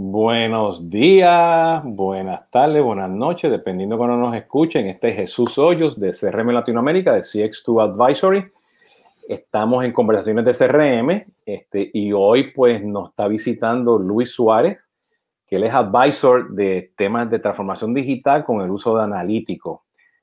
[0.00, 4.86] Buenos días, buenas tardes, buenas noches, dependiendo de cuando nos escuchen.
[4.86, 8.48] Este es Jesús Hoyos de CRM Latinoamérica, de CX2 Advisory.
[9.28, 14.88] Estamos en conversaciones de CRM este, y hoy pues nos está visitando Luis Suárez,
[15.44, 19.82] que él es advisor de temas de transformación digital con el uso de analítico.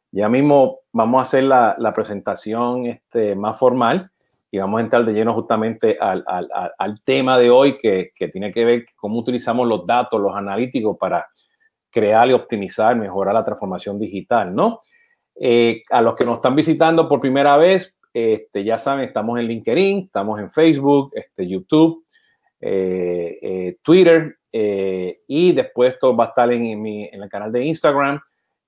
[0.10, 4.10] Ya mismo vamos a hacer la, la presentación este, más formal
[4.56, 8.54] y vamos a entrar de lleno justamente al, al, tema de hoy que, que, tiene
[8.54, 11.28] que ver cómo utilizamos los datos, los analíticos para
[11.90, 14.80] crear y optimizar, mejorar la transformación digital, ¿no?
[15.36, 19.48] Eh, a los que nos están visitando por primera vez, este, ya saben, estamos en
[19.48, 22.06] LinkedIn, estamos en Facebook, este, YouTube,
[22.62, 24.38] eh, eh, Twitter
[25.28, 28.22] y después todo va a estar en, mi, en el canal de Instagram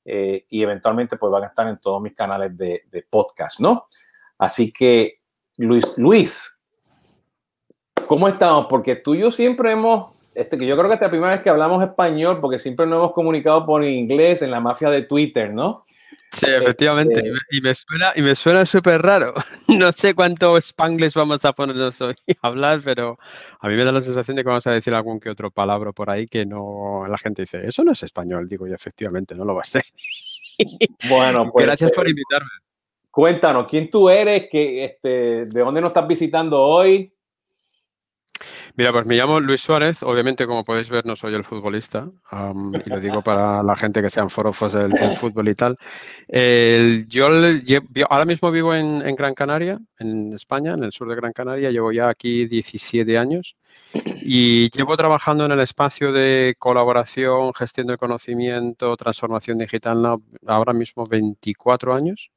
[0.03, 3.87] y eventualmente pues van a estar en todos mis canales de podcast, ¿no?
[4.37, 5.21] Así que
[5.57, 6.53] Luis, Luis,
[8.05, 8.67] ¿cómo estamos?
[8.69, 11.31] Porque tú y yo siempre hemos, este, que yo creo que esta es la primera
[11.33, 15.01] vez que hablamos español, porque siempre nos hemos comunicado por inglés en la mafia de
[15.01, 15.83] Twitter, ¿no?
[16.31, 17.57] Sí, efectivamente, este...
[17.57, 19.33] y, me, suena y me suena súper raro.
[19.67, 23.17] No sé cuánto spanglish vamos a ponernos hoy a hablar, pero
[23.59, 25.91] a mí me da la sensación de que vamos a decir algún que otro palabra
[25.91, 29.43] por ahí que no la gente dice, eso no es español, digo yo, efectivamente, no
[29.43, 29.83] lo va a ser.
[31.07, 32.49] Bueno, pues gracias por invitarme.
[33.17, 34.47] Cuéntanos, ¿quién tú eres?
[34.47, 37.11] ¿Qué, este, ¿De dónde nos estás visitando hoy?
[38.75, 40.03] Mira, pues me llamo Luis Suárez.
[40.03, 42.07] Obviamente, como podéis ver, no soy el futbolista.
[42.85, 45.75] Y lo digo para la gente que sean forofos del, fútbol y tal.
[47.07, 47.27] Yo,
[48.07, 51.71] ahora mismo vivo en, en, Gran Canaria, en España, en el sur de Gran Canaria.
[51.71, 53.55] Llevo ya aquí 17 años.
[54.21, 61.07] Y llevo trabajando en el espacio de colaboración, gestión del conocimiento, transformación digital ahora mismo
[61.07, 62.29] 24 años.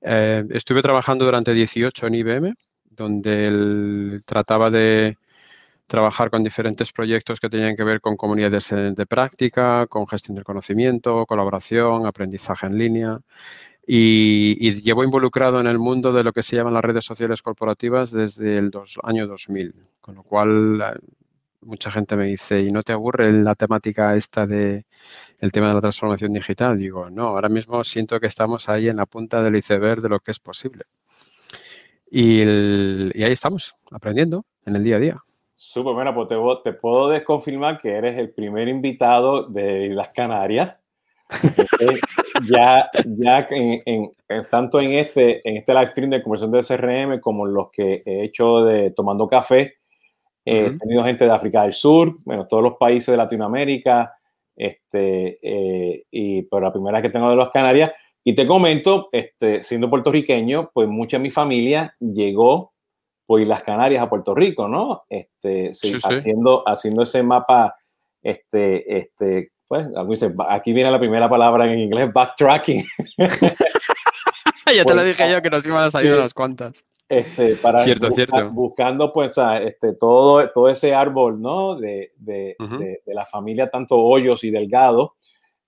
[0.00, 2.54] Eh, estuve trabajando durante 18 en IBM,
[2.90, 5.16] donde él trataba de
[5.86, 10.44] trabajar con diferentes proyectos que tenían que ver con comunidades de práctica, con gestión del
[10.44, 13.18] conocimiento, colaboración, aprendizaje en línea.
[13.86, 18.10] Y, llevo involucrado en el mundo de lo que se llaman las redes sociales corporativas
[18.12, 20.98] desde el dos, año 2000, con lo cual eh,
[21.68, 24.84] mucha gente me dice, ¿y no te aburre la temática esta de
[25.38, 26.78] el tema de la transformación digital?
[26.78, 30.18] Digo, no, ahora mismo siento que estamos ahí en la punta del iceberg de lo
[30.18, 30.84] que es posible.
[32.10, 35.16] Y, el, y ahí estamos, aprendiendo en el día a día.
[35.54, 40.76] Súper, bueno, pues te, te, puedo desconfirmar que eres el primer invitado de las Canarias.
[42.48, 46.62] ya, ya en, en, en, tanto en este, en este live stream de conversión de
[46.62, 49.77] CRM como en los que he hecho de Tomando Café,
[50.44, 50.74] eh, uh -huh.
[50.74, 54.14] He tenido gente de África del Sur, bueno, todos los países de Latinoamérica,
[54.56, 57.92] este, eh, y, pero la primera que tengo de las Canarias.
[58.24, 62.72] Y te comento, este, siendo puertorriqueño, pues mucha de mi familia llegó
[63.26, 65.04] por las Canarias a Puerto Rico, ¿no?
[65.08, 66.72] Este, sí, sí, haciendo, sí.
[66.72, 67.76] haciendo ese mapa,
[68.22, 69.86] este, este, pues,
[70.48, 72.84] aquí viene la primera palabra en inglés, backtracking.
[74.74, 76.84] ya te lo dije yo que nos iban a salir unas cuantas.
[77.08, 78.50] Este, para cierto, buscar, cierto.
[78.52, 81.76] buscando pues este, todo, todo ese árbol ¿no?
[81.76, 82.78] de, de, uh -huh.
[82.78, 85.14] de, de la familia, tanto Hoyos y Delgado,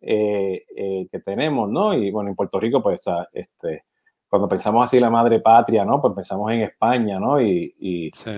[0.03, 1.93] eh, eh, que tenemos, ¿no?
[1.93, 3.03] Y bueno, en Puerto Rico, pues
[3.33, 3.85] este,
[4.29, 6.01] cuando pensamos así la madre patria, ¿no?
[6.01, 7.39] Pues pensamos en España, ¿no?
[7.41, 8.31] Y, y, sí.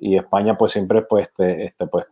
[0.00, 2.06] y España pues siempre pues, este, este, pues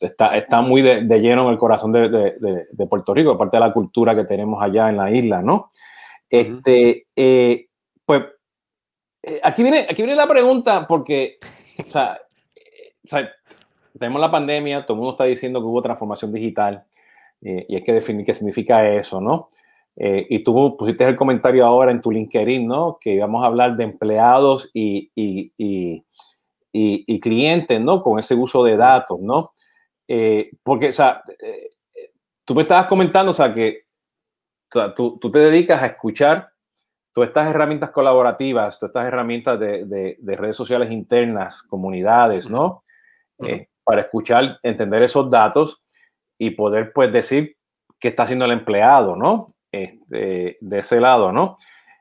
[0.00, 3.60] está, está muy de, de, lleno en el corazón de, de, Puerto Rico, aparte de
[3.60, 5.70] la cultura que tenemos allá en la isla, ¿no?
[6.28, 7.02] Este, uh -huh.
[7.14, 7.66] eh,
[8.04, 8.22] pues
[9.26, 11.38] eh, aquí, viene, aquí viene la pregunta porque,
[11.86, 12.18] o sea,
[13.04, 13.30] o sea,
[13.98, 16.84] tenemos la pandemia, todo el mundo está diciendo que hubo transformación digital
[17.42, 19.50] eh, y hay que definir qué significa eso, ¿no?
[19.96, 22.98] Eh, y tú pusiste el comentario ahora en tu LinkedIn, ¿no?
[23.00, 26.04] Que íbamos a hablar de empleados y, y, y,
[26.72, 28.02] y clientes, ¿no?
[28.02, 29.52] Con ese uso de datos, ¿no?
[30.08, 31.22] Eh, porque, o sea,
[32.44, 33.84] tú me estabas comentando, o sea, que
[34.74, 36.50] o sea, tú, tú te dedicas a escuchar
[37.14, 42.82] todas estas herramientas colaborativas, todas estas herramientas de, de, de redes sociales internas, comunidades, ¿no?
[43.38, 43.50] Uh -huh.
[43.50, 45.82] eh, para escuchar, entender esos datos
[46.38, 47.56] y poder, pues, decir
[48.00, 49.46] qué está haciendo el empleado, ¿no?
[49.70, 51.56] Este, de ese lado, ¿no?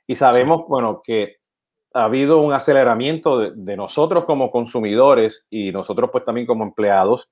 [0.07, 0.65] Y sabemos, sí.
[0.67, 1.37] bueno, que
[1.93, 7.29] ha habido un aceleramiento de, de, nosotros como consumidores y nosotros, pues, también como empleados,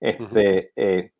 [0.00, 0.72] este, uh -huh.
[0.76, 1.12] eh,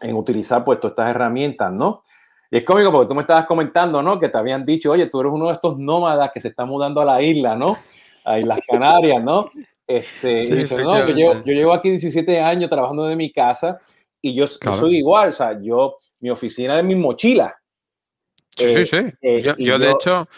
[0.00, 2.02] en utilizar, pues, todas estas herramientas, ¿no?
[2.50, 4.18] Y es cómico porque tú me estabas comentando, ¿no?
[4.18, 7.00] Que te habían dicho, oye, tú eres uno de estos nómadas que se está mudando
[7.00, 7.76] a la isla, ¿no?
[8.24, 9.48] A Islas Canarias, ¿no?
[9.86, 13.80] Este, sí, dice, no, yo llevo, yo llevo, aquí 17 años trabajando de mi casa
[14.20, 14.76] y yo, claro.
[14.76, 17.56] yo, soy igual, o sea, yo, mi oficina es mi mochila.
[18.56, 19.12] Sí, eh, sí, sí.
[19.22, 20.28] Eh, yo, yo, de hecho,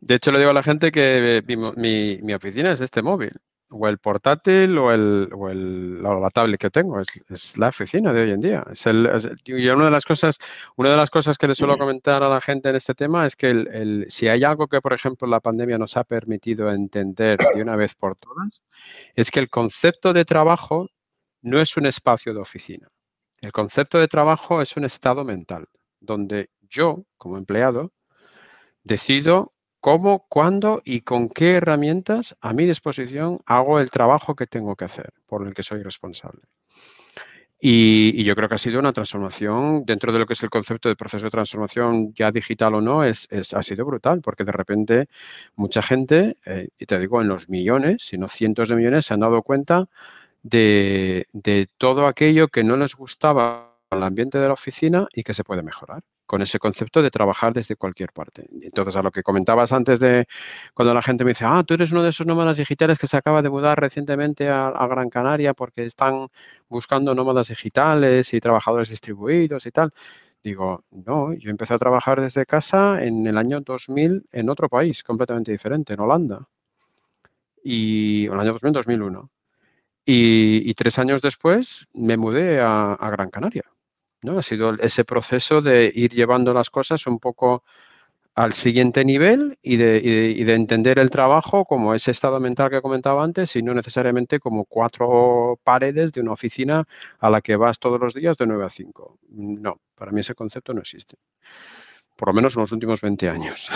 [0.00, 3.32] de hecho le digo a la gente que mi, mi, mi, oficina es este móvil.
[3.72, 8.22] O el portátil o, el, o, el, la tablet que tengo, es, la oficina de
[8.22, 8.64] hoy en día.
[8.70, 9.08] Es el,
[9.44, 10.38] y una de las cosas,
[10.76, 13.36] una de las cosas que le suelo comentar a la gente en este tema es
[13.36, 17.62] que el, si hay algo que, por ejemplo, la pandemia nos ha permitido entender de
[17.62, 18.62] una vez por todas,
[19.14, 20.88] es que el concepto de trabajo
[21.40, 22.88] no es un espacio de oficina.
[23.40, 25.66] El concepto de trabajo es un estado mental,
[26.00, 27.92] donde yo, como empleado,
[28.84, 29.51] decido
[29.82, 34.84] cómo, cuándo y con qué herramientas a mi disposición hago el trabajo que tengo que
[34.84, 36.42] hacer, por el que soy responsable.
[37.60, 40.88] Y, yo creo que ha sido una transformación dentro de lo que es el concepto
[40.88, 45.08] de proceso de transformación, ya digital o no, es, ha sido brutal, porque de repente
[45.56, 49.14] mucha gente, eh, y te digo en los millones, si no cientos de millones, se
[49.14, 49.88] han dado cuenta
[50.42, 55.34] de, de todo aquello que no les gustaba al ambiente de la oficina y que
[55.34, 56.02] se puede mejorar
[56.32, 58.48] con ese concepto de trabajar desde cualquier parte.
[58.62, 60.26] Entonces, a lo que comentabas antes de
[60.72, 63.18] cuando la gente me dice, ah, tú eres uno de esos nómadas digitales que se
[63.18, 66.28] acaba de mudar recientemente a, Gran Canaria porque están
[66.70, 69.92] buscando nómadas digitales y trabajadores distribuidos y tal.
[70.42, 75.02] Digo, no, yo empecé a trabajar desde casa en el año 2000 en otro país
[75.02, 76.48] completamente diferente, en Holanda.
[77.62, 79.30] Y el año 2000, 2001.
[80.06, 83.71] Y, tres años después me mudé a Gran Canaria.
[84.22, 84.38] ¿No?
[84.38, 87.64] Ha sido ese proceso de ir llevando las cosas un poco
[88.34, 93.54] al siguiente nivel y de, entender el trabajo como ese estado mental que comentaba antes
[93.56, 96.84] y no necesariamente como cuatro paredes de una oficina
[97.18, 99.18] a la que vas todos los días de 9 a 5.
[99.28, 101.16] No, para mí ese concepto no existe.
[102.16, 103.68] Por lo menos en los últimos 20 años.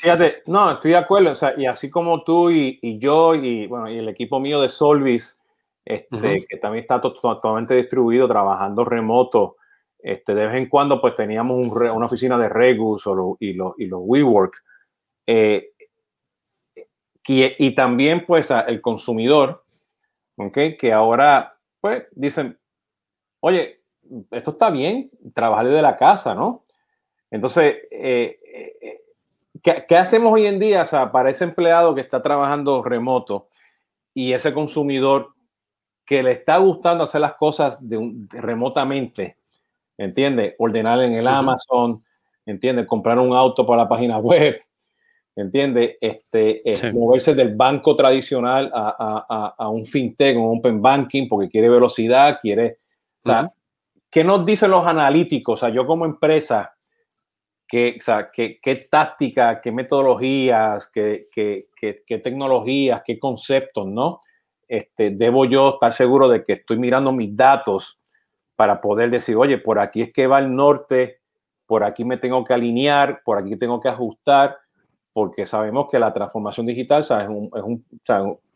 [0.00, 1.32] fíjate, no, estoy de acuerdo.
[1.56, 5.38] y así como tú y, yo y, bueno, y el equipo mío de Solvis,
[5.84, 9.56] este, que también está totalmente distribuido, trabajando remoto,
[9.98, 13.04] este, de vez en cuando, pues teníamos una oficina de Regus
[13.40, 14.54] y, los, y los WeWork.
[15.26, 15.72] Eh,
[17.28, 19.64] y, también, pues, el consumidor,
[20.52, 22.56] que ahora, pues, dicen,
[23.40, 23.82] oye,
[24.30, 26.64] esto está bien, trabajar desde la casa, ¿no?
[27.30, 28.38] Entonces, eh,
[28.80, 29.00] eh,
[29.60, 33.48] ¿qué, hacemos hoy en día para ese empleado que está trabajando remoto
[34.14, 35.34] y ese consumidor
[36.04, 37.80] que le está gustando hacer las cosas
[38.30, 39.38] remotamente?
[39.98, 40.54] ¿Entiendes?
[40.58, 42.04] Ordenar en el Amazon,
[42.44, 42.86] ¿entiendes?
[42.86, 44.60] Comprar un auto para la página web,
[45.34, 45.96] ¿entiendes?
[46.00, 52.38] Este, eh, Moverse del banco tradicional a, un fintech, un open banking, porque quiere velocidad,
[52.40, 52.78] quiere...
[53.24, 53.52] O sea,
[54.08, 55.60] ¿qué nos dicen los analíticos?
[55.60, 56.76] O sea, yo como empresa,
[57.66, 64.20] ¿qué, o sea, qué, qué tácticas, qué metodologías, qué, qué, qué, tecnologías, qué conceptos, ¿no?
[64.68, 67.98] Este, debo yo estar seguro de que estoy mirando mis datos
[68.56, 71.20] para poder decir, oye, por aquí es que va el norte,
[71.66, 74.56] por aquí me tengo que alinear, por aquí tengo que ajustar,
[75.12, 77.84] porque sabemos que la transformación digital es un, es un,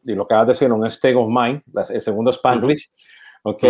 [0.05, 2.91] y lo que vas a decir, un state of mind, el segundo Spanglish,
[3.43, 3.65] ¿ok?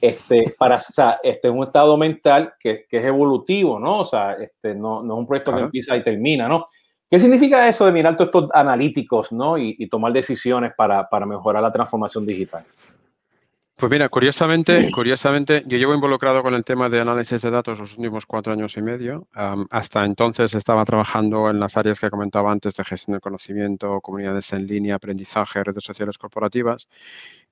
[0.00, 4.00] este, para, o sea, este es un estado mental que, que, es evolutivo, ¿no?
[4.00, 6.66] O sea, este, no, no es un proyecto que empieza y termina, ¿no?
[7.08, 9.58] ¿Qué significa eso de mirar todos estos analíticos, ¿no?
[9.58, 12.64] Y, y tomar decisiones para, para mejorar la transformación digital?
[13.80, 17.96] Pues mira, curiosamente, curiosamente, yo llevo involucrado con el tema de análisis de datos los
[17.96, 19.26] últimos cuatro años y medio.
[19.70, 24.52] hasta entonces estaba trabajando en las áreas que comentaba antes de gestión de conocimiento, comunidades
[24.52, 26.90] en línea, aprendizaje, redes sociales corporativas.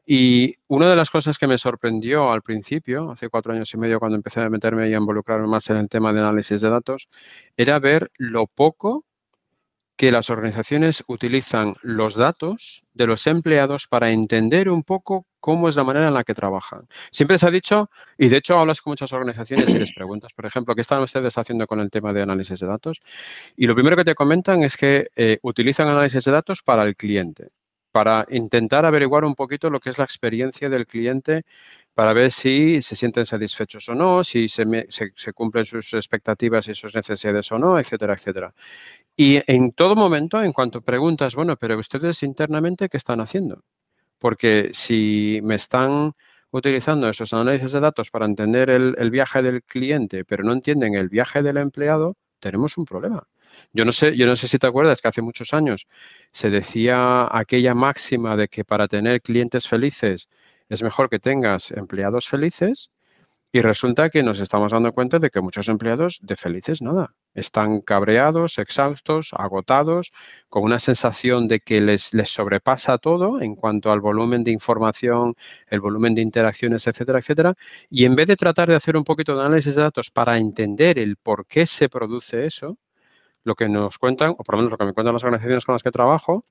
[0.04, 3.98] Y una de las cosas que me sorprendió al principio, hace cuatro años y medio,
[3.98, 7.08] cuando empecé a meterme y a involucrarme más en el tema de análisis de datos,
[7.56, 9.06] era ver lo poco
[9.98, 15.74] que las organizaciones utilizan los datos de los empleados para entender un poco cómo es
[15.74, 16.86] la manera en la que trabajan.
[17.10, 20.46] Siempre se ha dicho, y de hecho hablas con muchas organizaciones y les preguntas, por
[20.46, 23.00] ejemplo, ¿qué están ustedes haciendo con el tema de análisis de datos?
[23.56, 26.94] Y lo primero que te comentan es que eh, utilizan análisis de datos para el
[26.94, 27.48] cliente,
[27.90, 31.42] para intentar averiguar un poquito lo que es la experiencia del cliente
[31.98, 36.74] para ver si se sienten satisfechos o no, si se, se, cumplen sus expectativas y
[36.74, 38.54] sus necesidades o no, etcétera, etcétera.
[39.20, 43.64] Y en todo momento, en cuanto preguntas, bueno, pero ustedes internamente, ¿qué están haciendo?
[44.16, 46.12] Porque si me están
[46.52, 50.94] utilizando esos análisis de datos para entender el, el, viaje del cliente, pero no entienden
[50.94, 53.26] el viaje del empleado, tenemos un problema.
[53.72, 55.88] Yo no sé, yo no sé si te acuerdas que hace muchos años
[56.30, 60.28] se decía aquella máxima de que para tener clientes felices
[60.68, 62.90] es mejor que tengas empleados felices
[63.58, 67.14] y resulta que nos estamos dando cuenta de que muchos empleados de felices nada.
[67.34, 70.12] Están cabreados, exhaustos, agotados,
[70.48, 75.34] con una sensación de que les, les sobrepasa todo en cuanto al volumen de información,
[75.66, 77.54] el volumen de interacciones, etcétera, etcétera.
[77.90, 80.98] Y en vez de tratar de hacer un poquito de análisis de datos para entender
[80.98, 82.78] el por qué se produce eso,
[83.44, 85.74] lo que nos cuentan, o por lo menos lo que me cuentan las organizaciones con
[85.74, 86.44] las que trabajo,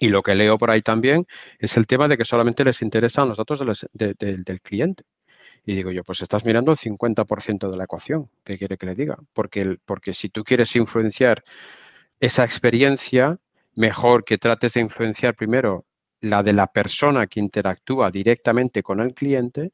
[0.00, 1.26] Y lo que leo por ahí también
[1.58, 3.60] es el tema de que solamente les interesan los datos
[3.92, 5.04] del cliente.
[5.64, 8.28] Y digo yo, pues estás mirando el 50% de la ecuación.
[8.44, 9.18] ¿Qué quiere que le diga?
[9.32, 11.44] Porque, porque si tú quieres influenciar
[12.18, 13.38] esa experiencia,
[13.74, 15.86] mejor que trates de influenciar primero
[16.20, 19.72] la de la persona que interactúa directamente con el cliente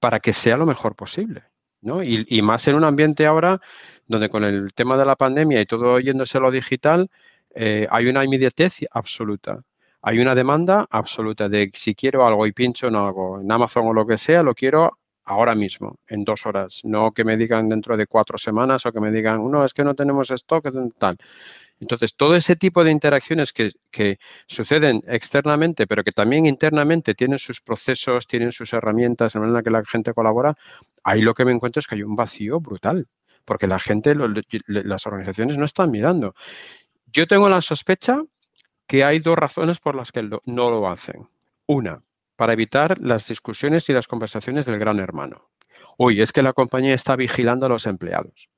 [0.00, 1.44] para que sea lo mejor posible.
[1.80, 2.02] ¿no?
[2.02, 3.60] Y, más en un ambiente ahora
[4.06, 7.10] donde con el tema de la pandemia y todo yéndose a lo digital,
[7.54, 9.62] eh, hay una inmediatez absoluta.
[10.02, 13.92] Hay una demanda absoluta de si quiero algo y pincho en algo, en Amazon o
[13.92, 16.80] lo que sea, lo quiero ahora mismo, en dos horas.
[16.84, 19.84] No que me digan dentro de cuatro semanas o que me digan, no, es que
[19.84, 20.66] no tenemos stock,
[20.98, 21.16] tal.
[21.80, 27.60] Entonces, todo ese tipo de interacciones que, suceden externamente, pero que también internamente tienen sus
[27.60, 30.54] procesos, tienen sus herramientas, en la que la gente colabora,
[31.02, 33.08] ahí lo que me encuentro es que hay un vacío brutal,
[33.44, 34.14] porque la gente,
[34.68, 36.36] las organizaciones no están mirando.
[37.06, 38.22] Yo tengo la sospecha
[38.86, 41.28] que hay dos razones por las que no lo hacen.
[41.66, 42.00] Una,
[42.36, 45.50] para evitar las discusiones y las conversaciones del gran hermano.
[45.98, 48.48] Uy, es que la compañía está vigilando a los empleados.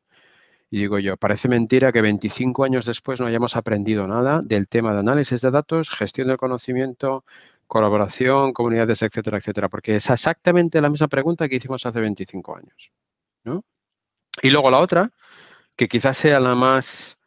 [0.71, 4.93] Y digo yo, parece mentira que 25 años después no hayamos aprendido nada del tema
[4.93, 7.25] de análisis de datos, gestión del conocimiento,
[7.67, 12.93] colaboración, comunidades, etcétera, etcétera, porque es exactamente la misma pregunta que hicimos hace 25 años.
[14.43, 15.13] Y luego la otra,
[15.77, 17.19] que quizás sea la más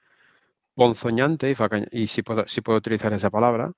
[0.75, 1.55] ponzoñante,
[1.91, 3.71] y, si, puedo, si puedo utilizar esa palabra,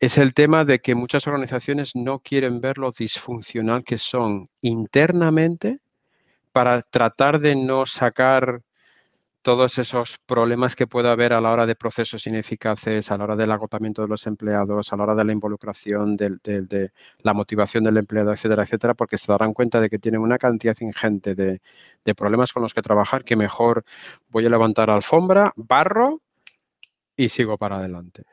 [0.00, 5.80] es el tema de que muchas organizaciones no quieren ver lo disfuncional que son internamente
[6.52, 8.62] para tratar de no sacar
[9.42, 13.36] todos esos problemas que puede haber a la hora de procesos ineficaces, a la hora
[13.36, 16.90] del agotamiento de los empleados, a la hora de la involucración, de,
[17.20, 20.76] la motivación del empleado, etcétera, etcétera, porque se darán cuenta de que tienen una cantidad
[20.80, 21.60] ingente de,
[22.16, 23.84] problemas con los que trabajar que mejor
[24.28, 26.20] voy a levantar alfombra, barro
[27.16, 28.24] y sigo para adelante.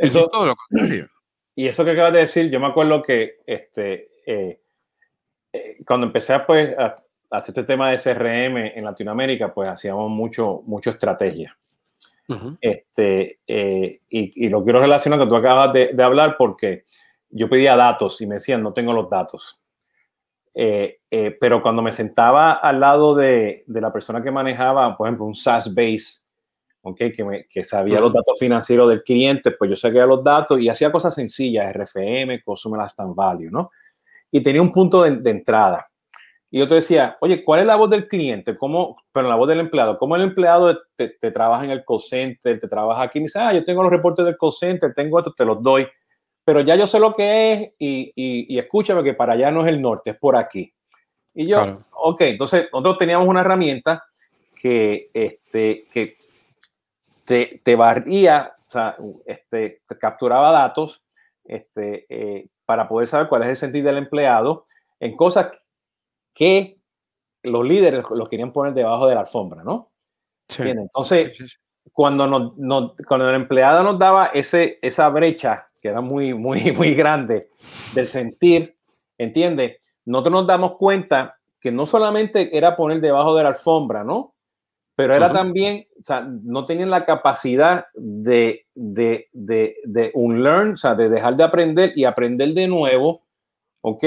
[0.00, 1.08] Eso, todo lo contrario.
[1.54, 4.60] Y eso que acabas de decir, yo me acuerdo que este, eh,
[5.52, 6.96] eh, cuando empecé pues, a,
[7.30, 11.56] hacer este tema de CRM en Latinoamérica, pues hacíamos mucho, mucho estrategia.
[12.60, 16.84] este, eh, y, lo quiero relacionar con que tú acabas de, hablar porque
[17.28, 19.60] yo pedía datos y me decían, no tengo los datos.
[20.54, 25.06] Eh, eh, pero cuando me sentaba al lado de, de, la persona que manejaba, por
[25.06, 26.19] ejemplo, un SaaS base,
[26.82, 30.60] okay, que, me, que sabía los datos financieros del cliente, pues yo saqué los datos
[30.60, 33.70] y hacía cosas sencillas, RFM, Customer Lifetime Value, ¿no?
[34.30, 35.90] Y tenía un punto de, de entrada.
[36.52, 38.56] Y yo te decía, oye, ¿cuál es la voz del cliente?
[38.56, 39.96] ¿Cómo, pero la voz del empleado?
[39.98, 43.18] ¿Cómo el empleado te, trabaja en el call center, te trabaja aquí?
[43.18, 45.62] Y me dice, ah, yo tengo los reportes del call center, tengo esto, te los
[45.62, 45.86] doy.
[46.44, 49.68] Pero ya yo sé lo que es y, y, escúchame que para allá no es
[49.68, 50.72] el norte, es por aquí.
[51.34, 54.02] Y yo, ok, entonces nosotros teníamos una herramienta
[54.60, 56.16] que, este, que
[57.30, 61.00] te, te barría, o sea, este, te capturaba datos
[61.44, 64.64] este, eh, para poder saber cuál es el sentido del empleado
[64.98, 65.52] en cosas
[66.34, 66.80] que
[67.44, 69.92] los líderes los querían poner debajo de la alfombra, ¿no?
[70.48, 70.64] Sí.
[70.64, 71.38] Entonces,
[71.92, 76.96] Cuando, nos, cuando el empleado nos daba ese, esa brecha, que era muy, muy, muy
[76.96, 77.50] grande,
[77.94, 78.76] del sentir,
[79.18, 79.76] ¿entiendes?
[80.04, 84.34] Nosotros nos damos cuenta que no solamente era poner debajo de la alfombra, ¿no?
[85.02, 90.72] Pero era también, o sea, no tenían la capacidad de, de, de, de un learn,
[90.72, 93.22] o sea, de dejar de aprender y aprender de nuevo,
[93.80, 94.04] ¿ok?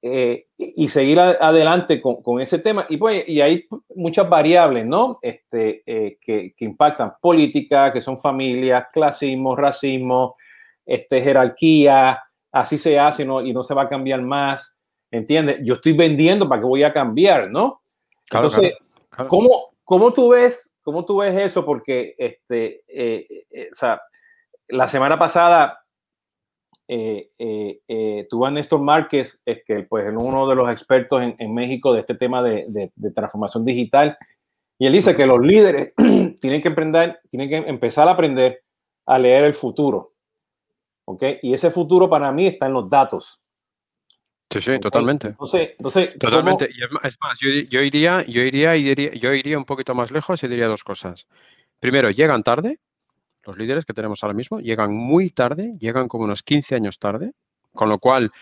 [0.00, 2.86] Eh, y seguir adelante con, con, ese tema.
[2.88, 5.18] Y, pues, y hay muchas variables, ¿no?
[5.22, 10.36] Este, eh, que, que, impactan política, que son familias, clasismo, racismo,
[10.86, 12.22] este, jerarquía,
[12.52, 13.40] así se hace ¿no?
[13.40, 14.78] y no se va a cambiar más,
[15.10, 15.58] ¿entiendes?
[15.62, 17.82] Yo estoy vendiendo para que voy a cambiar, ¿no?
[18.30, 18.74] Entonces,
[19.28, 21.64] ¿cómo, ¿cómo, tú ves, ¿cómo tú ves eso?
[21.64, 24.02] Porque, este, eh, o sea,
[24.68, 25.80] la semana pasada
[26.90, 31.22] eh, eh, eh, tuvo a Néstor Márquez, es que pues es uno de los expertos
[31.38, 34.18] en, México de este tema de, transformación digital,
[34.78, 35.94] y él dice que los líderes
[36.40, 38.62] tienen que aprender, tienen que empezar a aprender
[39.06, 40.12] a leer el futuro,
[41.06, 41.22] ¿ok?
[41.42, 43.40] Y ese futuro para mí está en los datos.
[44.50, 45.28] Sí, sí, totalmente.
[45.28, 46.68] Entonces, entonces totalmente.
[46.70, 50.48] Y es más, yo, yo, iría, yo iría, yo iría un poquito más lejos y
[50.48, 51.26] diría dos cosas.
[51.80, 52.80] Primero, llegan tarde,
[53.44, 57.32] los líderes que tenemos ahora mismo llegan muy tarde, llegan como unos 15 años tarde,
[57.72, 58.32] con lo cual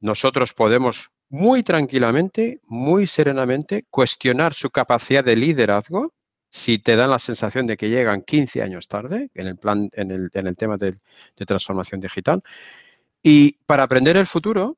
[0.00, 6.12] nosotros podemos muy tranquilamente, muy serenamente cuestionar su capacidad de liderazgo
[6.50, 10.10] si te dan la sensación de que llegan 15 años tarde en el plan, en
[10.12, 10.94] el, tema de,
[11.44, 12.42] transformación digital.
[13.22, 14.76] Y para aprender el futuro,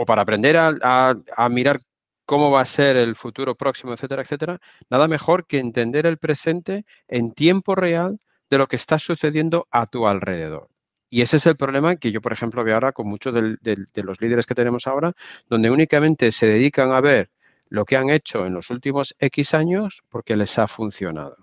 [0.00, 1.82] o para aprender a, mirar
[2.24, 6.86] cómo va a ser el futuro próximo, etcétera, etcétera, nada mejor que entender el presente
[7.06, 10.68] en tiempo real de lo que está sucediendo a tu alrededor.
[11.10, 14.22] Y ese es el problema que yo, por ejemplo, veo ahora con muchos de, los
[14.22, 15.12] líderes que tenemos ahora,
[15.50, 17.30] donde únicamente se dedican a ver
[17.68, 21.36] lo que han hecho en los últimos X años porque les ha funcionado.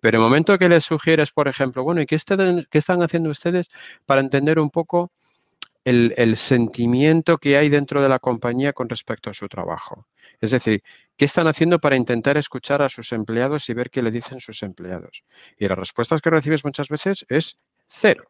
[0.00, 3.68] Pero el momento que les sugieres, por ejemplo, bueno, ¿y qué, están haciendo ustedes
[4.04, 5.12] para entender un poco
[5.84, 10.06] el, sentimiento que hay dentro de la compañía con respecto a su trabajo?
[10.40, 10.82] Es decir,
[11.16, 14.62] ¿qué están haciendo para intentar escuchar a sus empleados y ver qué le dicen sus
[14.62, 15.24] empleados?
[15.58, 18.24] Y las respuestas que recibes muchas veces es cero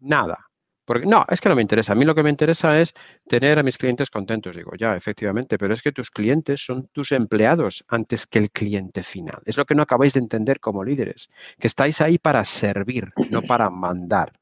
[0.00, 0.46] nada.
[0.84, 1.92] Porque no, es que no me interesa.
[1.92, 2.94] A mí lo que me interesa es
[3.28, 4.56] tener a mis clientes contentos.
[4.56, 9.04] Digo, ya, efectivamente, pero es que tus clientes son tus empleados antes que el cliente
[9.04, 9.40] final.
[9.44, 11.28] Es lo que no acabáis de entender como líderes,
[11.60, 14.32] que estáis ahí para servir, no para mandar.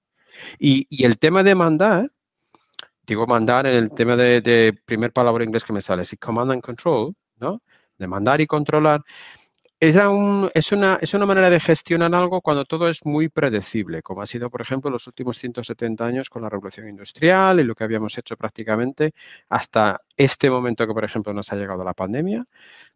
[0.58, 2.12] Y, el tema de mandar,
[3.08, 6.52] digo mandar en el tema de, de primer palabra inglés que me sale, es command
[6.52, 7.62] and control, ¿no?
[7.98, 9.02] De mandar y controlar
[9.80, 14.26] es, una, es una manera de gestionar algo cuando todo es muy predecible, como ha
[14.26, 18.18] sido, por ejemplo, los últimos 170 años con la revolución industrial y lo que habíamos
[18.18, 19.12] hecho prácticamente
[19.48, 22.44] hasta este momento que, por ejemplo, nos ha llegado la pandemia,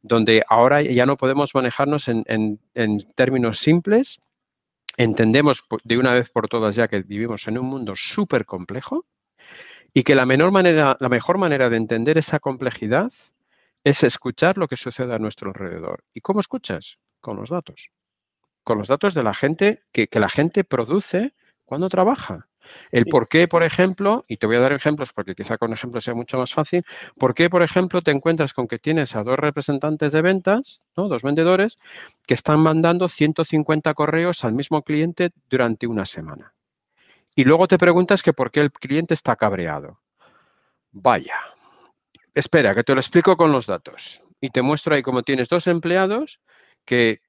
[0.02, 2.58] donde ahora ya no podemos manejarnos en, en
[3.14, 4.20] términos simples.
[4.96, 9.06] Entendemos de una vez por todas ya que vivimos en un mundo súper complejo
[9.94, 13.12] y que la, menor manera, la mejor manera de entender esa complejidad
[13.84, 16.04] es escuchar lo que sucede a nuestro alrededor.
[16.14, 16.98] ¿Y cómo escuchas?
[17.20, 17.90] Con los datos.
[18.64, 21.34] Con los datos de la gente que, la gente produce
[21.64, 22.48] cuando trabaja.
[22.92, 26.04] El por qué, por ejemplo, y te voy a dar ejemplos porque quizá con ejemplos
[26.04, 26.84] sea mucho más fácil,
[27.18, 31.08] por qué, por ejemplo, te encuentras con que tienes a dos representantes de ventas, ¿no?
[31.08, 31.78] dos vendedores,
[32.24, 36.54] que están mandando 150 correos al mismo cliente durante una semana.
[37.34, 40.00] Y luego te preguntas que por qué el cliente está cabreado.
[40.90, 41.36] Vaya,
[42.34, 44.22] Espera, que te lo explico con los datos.
[44.40, 46.40] Y te muestro ahí cómo tienes dos empleados
[46.84, 47.20] que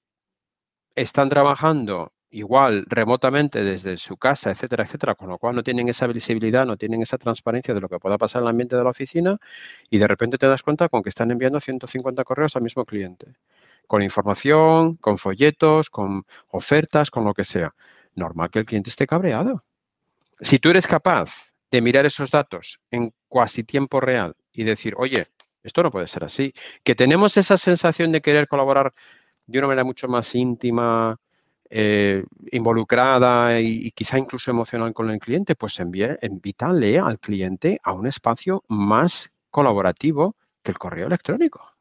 [0.95, 6.07] están trabajando igual remotamente desde su casa, etcétera, etcétera, con lo cual no tienen esa
[6.07, 8.89] visibilidad, no tienen esa transparencia de lo que pueda pasar en el ambiente de la
[8.89, 9.37] oficina
[9.89, 13.35] y de repente te das cuenta con que están enviando 150 correos al mismo cliente,
[13.87, 17.75] con información, con folletos, con ofertas, con lo que sea.
[18.15, 19.63] Normal que el cliente esté cabreado.
[20.43, 25.27] Si tú eres capaz de mirar esos datos en casi tiempo real y decir, oye,
[25.63, 26.53] esto no puede ser así.
[26.83, 28.93] Que tenemos esa sensación de querer colaborar
[29.47, 31.17] de una manera mucho más íntima,
[31.69, 37.93] eh, involucrada y, quizá incluso emocional con el cliente, pues envíe, invítale al cliente a
[37.93, 41.71] un espacio más colaborativo que el correo electrónico.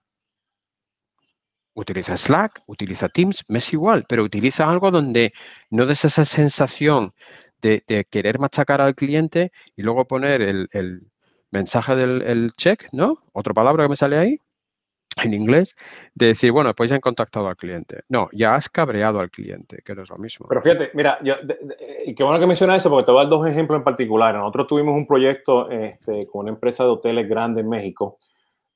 [1.75, 5.33] Utiliza Slack, utiliza Teams, me es igual, pero utiliza algo donde
[5.71, 7.13] no des esa sensación
[7.63, 11.09] de, querer machacar al cliente y luego poner el,
[11.51, 13.19] mensaje del check, ¿no?
[13.33, 14.39] Otra palabra que me sale ahí
[15.23, 15.75] en inglés,
[16.15, 18.03] de decir, bueno, pues ya han contactado al cliente.
[18.09, 20.47] No, ya has cabreado al cliente, que no es lo mismo.
[20.49, 21.35] Pero fíjate, mira, yo,
[22.07, 24.35] y qué bueno que mencionas eso, porque te voy a dar dos ejemplos en particular.
[24.35, 28.19] Nosotros tuvimos un proyecto este, con una empresa de hoteles grande en México,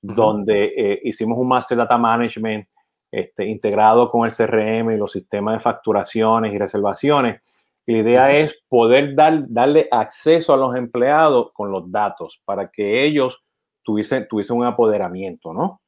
[0.01, 2.69] donde eh, hicimos un Master Data Management
[3.11, 7.56] este, integrado con el CRM y los sistemas de facturaciones y reservaciones
[7.87, 13.05] la idea es poder dar, darle acceso a los empleados con los datos para que
[13.05, 13.45] ellos
[13.83, 15.81] tuviesen, tuviesen un apoderamiento, ¿no?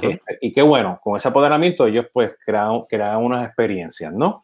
[0.00, 4.42] Este, y qué bueno, con ese apoderamiento ellos pues crean, crean unas experiencias, ¿no?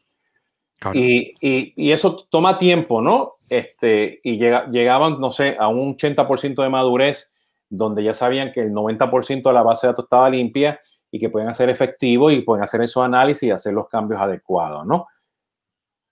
[0.94, 3.34] Y, y, y, eso toma tiempo, ¿no?
[3.48, 7.32] Este, y llega, llegaban, no sé, a un 80% de madurez,
[7.68, 11.28] donde ya sabían que el 90% de la base de datos estaba limpia y que
[11.28, 15.06] pueden hacer efectivo y pueden hacer esos análisis y hacer los cambios adecuados, ¿no?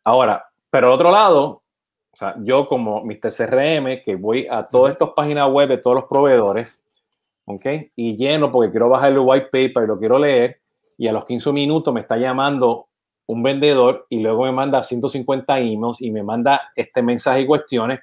[0.05, 1.63] Ahora, pero al otro lado,
[2.13, 3.33] o sea, yo como Mr.
[3.33, 6.81] CRM, que voy a todas estas páginas web de todos los proveedores,
[7.45, 7.67] ¿ok?
[7.97, 10.61] Y lleno porque quiero bajar el white paper y lo quiero leer,
[10.97, 12.89] y a los 15 minutos me está llamando
[13.27, 18.01] un vendedor y luego me manda 150 emails y me manda este mensaje y cuestiones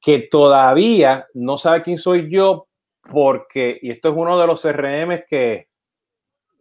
[0.00, 2.68] que todavía no sabe quién soy yo
[3.10, 5.68] porque, y esto es uno de los CRM que,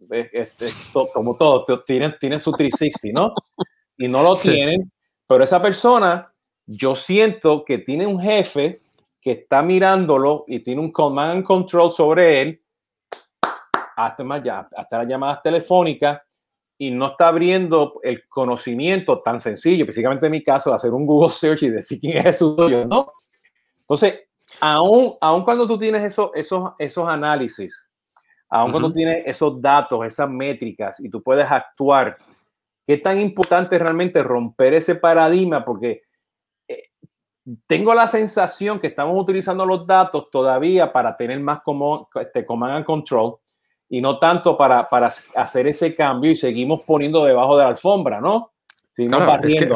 [0.09, 0.67] este,
[1.13, 3.33] como todos, tienen, tienen su 360, ¿no?
[3.97, 4.91] Y no lo tienen
[5.27, 6.31] pero esa persona,
[6.65, 8.81] yo siento que tiene un jefe
[9.21, 12.61] que está mirándolo y tiene un command and control sobre él,
[13.95, 16.21] hasta, más ya, hasta las llamadas telefónicas,
[16.77, 21.05] y no está abriendo el conocimiento tan sencillo, específicamente en mi caso, de hacer un
[21.05, 22.55] Google search y decir quién es Jesús,
[22.88, 23.07] ¿no?
[23.79, 24.19] Entonces,
[24.59, 27.91] aún, aún cuando tú tienes esos, esos, esos análisis,
[28.49, 32.17] aún cuando tienes esos datos, esas métricas, y tú puedes actuar
[32.85, 36.03] qué tan importante es realmente romper ese paradigma, porque
[36.67, 36.89] eh,
[37.67, 42.75] tengo la sensación que estamos utilizando los datos todavía para tener más como este, command
[42.75, 43.37] and control
[43.87, 48.19] y no tanto para, para hacer ese cambio y seguimos poniendo debajo de la alfombra,
[48.19, 48.51] ¿no?
[48.95, 49.75] sino barriendo,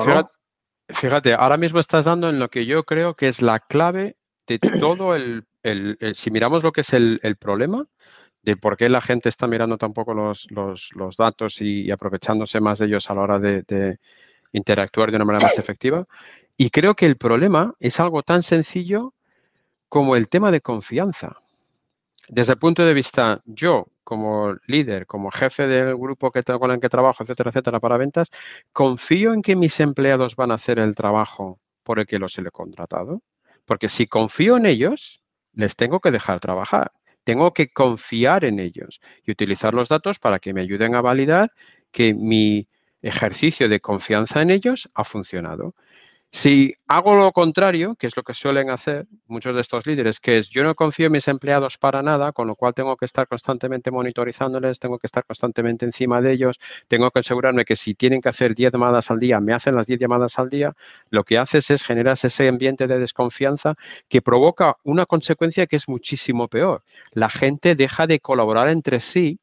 [0.89, 4.17] fíjate, ahora mismo estás dando en lo que yo creo que es la clave
[4.47, 5.45] de todo el,
[6.13, 7.85] si miramos lo que es el, problema,
[8.41, 12.85] de por qué la gente está mirando tampoco los, los, datos y, aprovechándose más de
[12.85, 13.97] ellos a la hora de,
[14.51, 16.07] interactuar de una manera más efectiva.
[16.57, 19.13] Y creo que el problema es algo tan sencillo
[19.87, 21.37] como el tema de confianza.
[22.27, 26.79] Desde el punto de vista, yo como líder, como jefe del grupo que, con el
[26.79, 28.29] que trabajo, etcétera, etcétera, para ventas,
[28.71, 32.43] confío en que mis empleados van a hacer el trabajo por el que los he
[32.51, 33.21] contratado.
[33.65, 35.21] Porque si confío en ellos,
[35.53, 36.91] les tengo que dejar trabajar.
[37.29, 41.51] Tengo que confiar en ellos y utilizar los datos para que me ayuden a validar
[41.91, 42.67] que mi
[43.03, 45.75] ejercicio de confianza en ellos ha funcionado.
[46.31, 50.37] Si hago lo contrario, que es lo que suelen hacer muchos de estos líderes, que
[50.37, 53.27] es yo no confío en mis empleados para nada, con lo cual tengo que estar
[53.27, 58.21] constantemente monitorizándoles, tengo que estar constantemente encima de ellos, tengo que asegurarme que si tienen
[58.21, 60.73] que hacer 10 llamadas al día, me hacen las 10 llamadas al día,
[61.09, 63.73] lo que haces es generar ese ambiente de desconfianza
[64.07, 66.83] que provoca una consecuencia que es muchísimo peor.
[67.11, 69.39] La gente deja de colaborar entre sí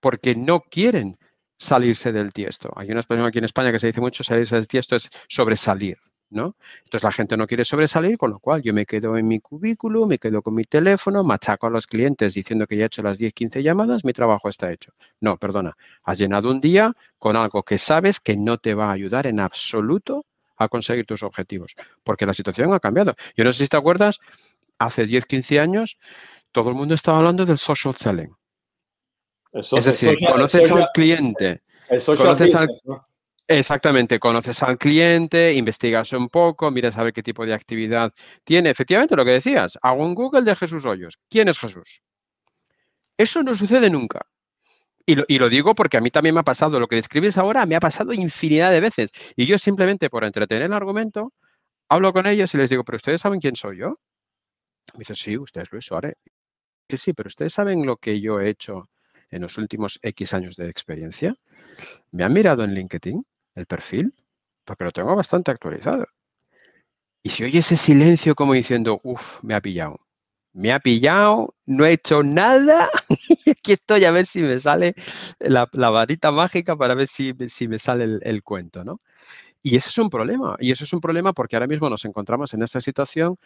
[0.00, 1.19] porque no quieren
[1.60, 2.72] salirse del tiesto.
[2.74, 5.98] Hay una expresión aquí en España que se dice mucho, salirse del tiesto es sobresalir,
[6.30, 6.56] ¿no?
[6.84, 10.06] Entonces la gente no quiere sobresalir, con lo cual yo me quedo en mi cubículo,
[10.06, 13.18] me quedo con mi teléfono, machaco a los clientes diciendo que ya he hecho las
[13.18, 14.92] 10, 15 llamadas, mi trabajo está hecho.
[15.20, 18.92] No, perdona, has llenado un día con algo que sabes que no te va a
[18.92, 20.24] ayudar en absoluto
[20.56, 23.14] a conseguir tus objetivos, porque la situación ha cambiado.
[23.36, 24.18] Yo no sé si te acuerdas,
[24.78, 25.98] hace 10, 15 años
[26.52, 28.34] todo el mundo estaba hablando del social selling
[29.52, 31.62] es decir, conoces al cliente.
[32.06, 32.68] conoces al,
[33.52, 38.12] Exactamente, conoces al cliente, investigas un poco, miras a ver qué tipo de actividad
[38.44, 38.70] tiene.
[38.70, 41.18] Efectivamente, lo que decías, hago un Google de Jesús Hoyos.
[41.28, 42.00] ¿Quién es Jesús?
[43.18, 44.20] Eso no sucede nunca.
[45.04, 47.38] Y lo, y lo, digo porque a mí también me ha pasado, lo que describes
[47.38, 49.10] ahora me ha pasado infinidad de veces.
[49.34, 51.32] Y yo simplemente por entretener el argumento,
[51.88, 53.98] hablo con ellos y les digo, pero ustedes saben quién soy yo.
[54.94, 56.14] Me dice, sí, usted es Luis Suárez.
[56.88, 58.90] Sí, sí, pero ustedes saben lo que yo he hecho
[59.30, 61.34] en los últimos X años de experiencia,
[62.10, 64.14] me han mirado en LinkedIn el perfil,
[64.64, 66.06] porque lo tengo bastante actualizado.
[67.22, 70.00] Y si oye ese silencio como diciendo, uff, me ha pillado,
[70.52, 72.88] me ha pillado, no he hecho nada,
[73.50, 74.94] aquí estoy a ver si me sale
[75.38, 79.00] la, varita mágica para ver si, si me sale el, el, cuento, ¿no?
[79.62, 82.54] Y eso es un problema, y eso es un problema porque ahora mismo nos encontramos
[82.54, 83.36] en esta situación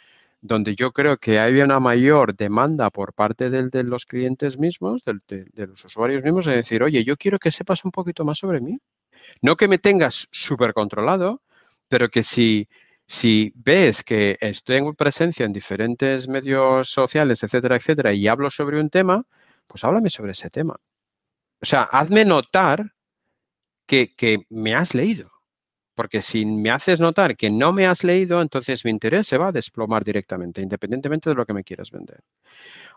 [0.44, 5.46] donde yo creo que hay una mayor demanda por parte de, los clientes mismos, de,
[5.54, 8.78] los usuarios mismos, de decir, oye, yo quiero que sepas un poquito más sobre mí.
[9.40, 11.40] No que me tengas súper controlado,
[11.88, 12.68] pero que si,
[13.06, 18.78] si ves que estoy en presencia en diferentes medios sociales, etcétera, etcétera, y hablo sobre
[18.78, 19.24] un tema,
[19.66, 20.76] pues háblame sobre ese tema.
[21.62, 22.92] O sea, hazme notar
[23.86, 25.33] que, que me has leído.
[25.94, 29.48] Porque si me haces notar que no me has leído, entonces mi interés se va
[29.48, 32.20] a desplomar directamente, independientemente de lo que me quieras vender.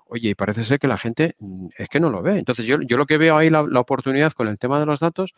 [0.07, 2.37] Oye, y parece ser que la gente mm, es que no lo ve.
[2.39, 5.33] Entonces, yo, yo lo que veo ahí, la, oportunidad con el tema de los datos,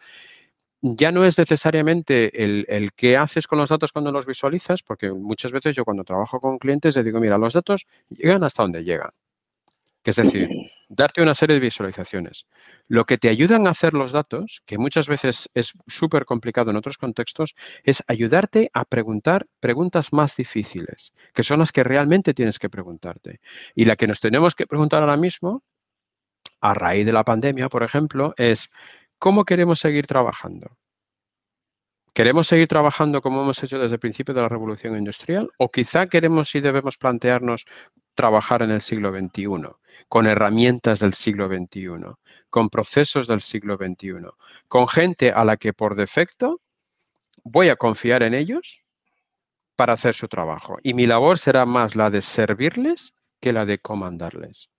[0.82, 5.12] ya no es necesariamente el, el, qué haces con los datos cuando los visualizas, porque
[5.12, 8.84] muchas veces yo cuando trabajo con clientes les digo, mira, los datos llegan hasta donde
[8.84, 9.12] llegan.
[10.04, 10.50] Que es decir,
[10.90, 12.48] darte una serie de visualizaciones.
[12.88, 16.78] Lo que te ayudan a hacer los datos, que muchas veces es súper complicado en
[16.78, 22.60] otros contextos, es ayudarte a preguntar preguntas más difíciles, que son las que realmente tienes
[22.60, 23.40] que preguntarte.
[23.76, 25.64] Y la que nos tenemos que preguntar ahora mismo,
[26.62, 28.70] a raíz de la pandemia, por ejemplo, es
[29.18, 30.78] ¿cómo queremos seguir trabajando?
[32.14, 35.50] ¿Queremos seguir trabajando como hemos hecho desde el principio de la revolución industrial?
[35.58, 37.66] ¿O quizá queremos y debemos plantearnos
[38.20, 39.46] trabajar en el siglo XXI,
[40.10, 42.16] con herramientas del siglo XXI,
[42.50, 44.32] con procesos del siglo XXI,
[44.68, 46.60] con gente a la que por defecto
[47.44, 48.82] voy a confiar en ellos
[49.76, 50.78] para hacer su trabajo?
[50.84, 54.70] Y mi labor será más la de servirles que la de comandarles.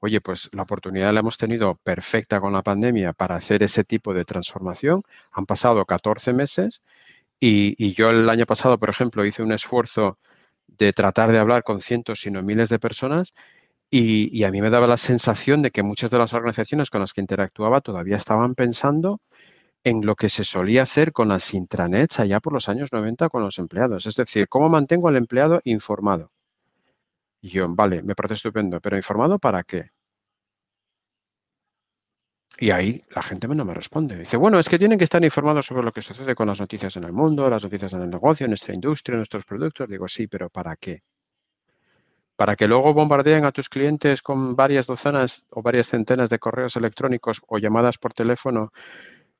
[0.00, 4.14] Oye, pues la oportunidad la hemos tenido perfecta con la pandemia para hacer ese tipo
[4.14, 5.02] de transformación.
[5.32, 6.80] Han pasado 14 meses
[7.38, 10.18] y, yo el año pasado, por ejemplo, hice un esfuerzo
[10.66, 13.34] de tratar de hablar con cientos, sino miles de personas
[13.90, 17.12] y, a mí me daba la sensación de que muchas de las organizaciones con las
[17.12, 19.20] que interactuaba todavía estaban pensando
[19.84, 23.42] en lo que se solía hacer con las intranets allá por los años 90 con
[23.42, 24.06] los empleados.
[24.06, 26.30] Es decir, cómo mantengo al empleado informado.
[27.42, 29.90] Y yo, vale, me parece estupendo, pero ¿informado para qué?
[32.58, 34.16] Y ahí la gente no me responde.
[34.18, 36.94] Dice, bueno, es que tienen que estar informados sobre lo que sucede con las noticias
[36.96, 39.88] en el mundo, las noticias en el negocio, en nuestra industria, en nuestros productos.
[39.88, 41.02] Digo, sí, pero ¿para qué?
[42.40, 46.74] Para que luego bombardeen a tus clientes con varias docenas o varias centenas de correos
[46.74, 48.72] electrónicos o llamadas por teléfono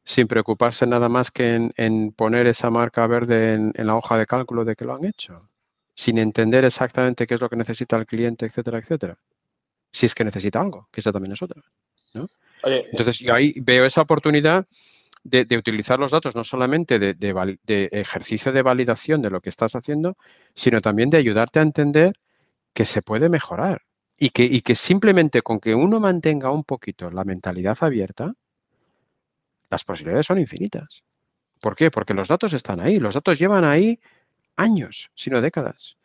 [0.05, 4.67] sin preocuparse nada más que en, poner esa marca verde en, la hoja de cálculo
[4.67, 5.49] de que lo han hecho,
[5.95, 9.17] sin entender exactamente qué es lo que necesita el cliente, etcétera, etcétera.
[9.91, 11.63] Si es que necesita algo, que esa también es otra.
[12.63, 14.67] Entonces, yo ahí veo esa oportunidad
[15.25, 20.19] de, utilizar los datos no solamente de, ejercicio de validación de lo que estás haciendo,
[20.55, 22.13] sino también de ayudarte a entender
[22.72, 23.83] que se puede mejorar
[24.16, 28.35] y que, y que simplemente con que uno mantenga un poquito la mentalidad abierta,
[29.70, 31.02] las posibilidades son infinitas.
[31.61, 31.90] ¿Por qué?
[31.90, 34.00] Porque los datos están ahí, los datos llevan ahí
[34.56, 35.96] años, sino décadas.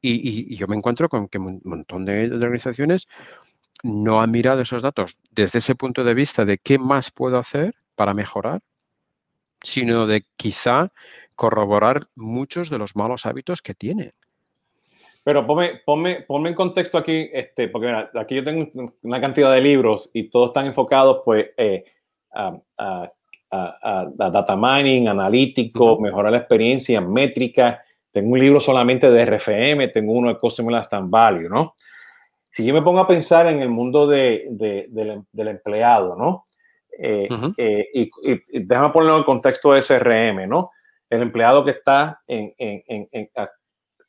[0.00, 3.08] Y, yo me encuentro con que un montón de, organizaciones
[3.82, 7.74] no han mirado esos datos desde ese punto de vista de qué más puedo hacer
[7.96, 8.62] para mejorar,
[9.62, 10.92] sino de quizá
[11.34, 14.12] corroborar muchos de los malos hábitos que tienen.
[15.26, 18.70] Pero ponme, ponme, en contexto aquí, este, porque aquí yo tengo
[19.02, 21.84] una cantidad de libros y todos están enfocados pues eh,
[22.32, 23.10] a,
[24.14, 27.82] data mining, analítico, mejorar la experiencia, métrica.
[28.12, 31.74] Tengo un libro solamente de RFM, tengo uno de Customer Lifetime Value, ¿no?
[32.48, 36.44] Si yo me pongo a pensar en el mundo de, del, empleado, ¿no?
[36.96, 40.70] Eh, eh, y, déjame ponerlo en el contexto de SRM, ¿no?
[41.10, 42.54] El empleado que está en,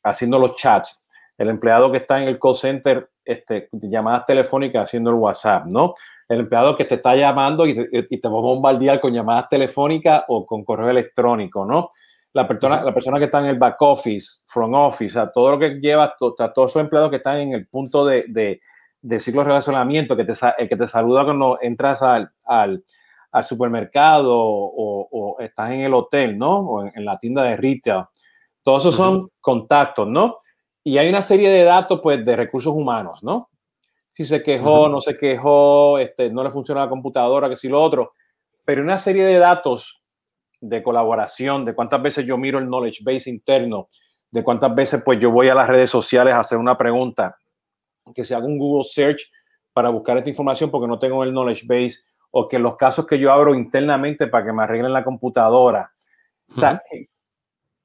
[0.04, 1.04] haciendo los chats,
[1.38, 5.94] el empleado que está en el call center, este, llamadas telefónicas haciendo el WhatsApp, ¿no?
[6.28, 9.48] el empleado que te está llamando y te, y te va a bombardear con llamadas
[9.48, 11.90] telefónicas o con correo electrónico, ¿no?
[12.34, 15.58] La persona, la persona que está en el back office, front office, o todo lo
[15.58, 18.60] que lleva, todos esos empleados que están en el punto de,
[19.00, 22.84] de, ciclo de relacionamiento, que te, el que te saluda cuando entras al, al,
[23.32, 26.58] al supermercado o, o, estás en el hotel, ¿no?
[26.58, 28.04] O en, la tienda de retail.
[28.62, 30.36] Todos esos son contactos, ¿no?
[30.88, 33.50] Y hay una serie de datos, pues, de recursos humanos, ¿no?
[34.18, 37.80] si se quejó, no se quejó, este, no le funciona la computadora, que si lo
[37.80, 38.10] otro,
[38.64, 40.02] pero una serie de datos
[40.60, 43.86] de colaboración, de cuántas veces yo miro el knowledge base interno,
[44.32, 47.36] de cuántas veces pues yo voy a las redes sociales a hacer una pregunta,
[48.12, 49.30] que se haga un Google search
[49.72, 51.98] para buscar esta información porque no tengo el knowledge base,
[52.32, 55.92] o que los casos que yo abro internamente para que me arreglen la computadora.
[56.56, 56.82] O sea,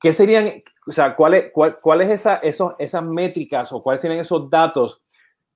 [0.03, 4.49] ¿qué serían, o sea, cuáles cuál, es esa, esos, esas métricas o cuáles serían esos
[4.49, 5.01] datos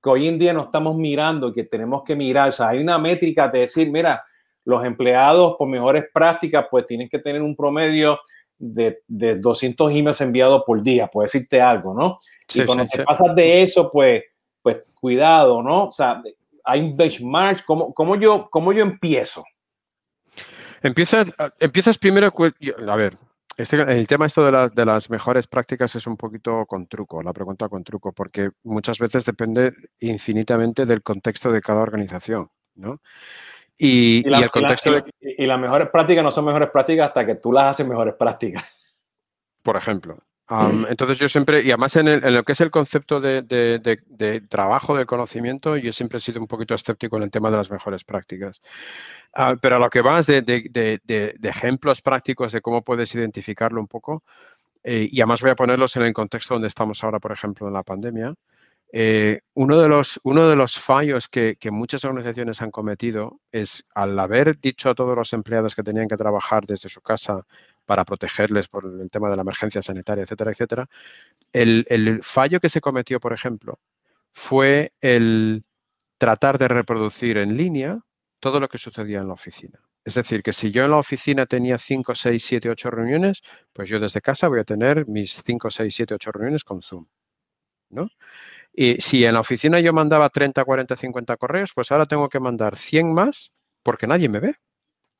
[0.02, 2.48] que hoy en día no estamos mirando y que tenemos que mirar.
[2.48, 4.22] O sea, hay una métrica de decir, mira,
[4.64, 8.20] los empleados por mejores prácticas, pues tienen que tener un promedio
[8.56, 12.18] de, de 200 emails enviados por día, puede decirte algo, ¿no?
[12.54, 14.22] y cuando te pasas de eso, pues,
[14.62, 15.88] pues cuidado, ¿no?
[15.88, 16.22] O sea,
[16.64, 19.44] hay un benchmark, ¿cómo, cómo yo, cómo yo empiezo?
[20.82, 21.26] Empiezas,
[21.60, 22.32] empiezas primero,
[22.88, 23.14] a ver,
[23.58, 27.32] este, el tema esto de, de, las mejores prácticas es un poquito con truco, la
[27.32, 33.00] pregunta con truco, porque muchas veces depende infinitamente del contexto de cada organización, ¿no?
[33.76, 37.52] Y, y, el contexto y, las mejores prácticas no son mejores prácticas hasta que tú
[37.52, 38.64] las haces mejores prácticas.
[39.64, 40.18] Por ejemplo.
[40.50, 45.06] Entonces yo siempre, y además en, lo que es el concepto de, de, trabajo del
[45.06, 48.62] conocimiento, yo siempre he sido un poquito escéptico en el tema de las mejores prácticas.
[49.34, 51.00] Ah, pero a lo que vas de,
[51.42, 54.22] ejemplos prácticos de cómo puedes identificarlo un poco,
[54.82, 57.74] eh, y además voy a ponerlos en el contexto donde estamos ahora, por ejemplo, en
[57.74, 58.34] la pandemia.
[58.90, 64.18] Eh, uno, de los, uno de los fallos que, muchas organizaciones han cometido es al
[64.18, 67.44] haber dicho a todos los empleados que tenían que trabajar desde su casa
[67.88, 70.90] para protegerles por el tema de la emergencia sanitaria, etcétera, etcétera,
[71.54, 73.80] el, fallo que se cometió, por ejemplo,
[74.30, 75.64] fue el
[76.18, 77.98] tratar de reproducir en línea
[78.40, 79.80] todo lo que sucedía en la oficina.
[80.04, 83.88] Es decir, que si yo en la oficina tenía 5, 6, 7, 8 reuniones, pues
[83.88, 87.06] yo desde casa voy a tener mis 5, 6, 7, 8 reuniones con Zoom.
[87.88, 88.10] ¿no?
[88.74, 92.38] Y si en la oficina yo mandaba 30, 40, 50 correos, pues ahora tengo que
[92.38, 93.50] mandar 100 más
[93.82, 94.56] porque nadie me ve.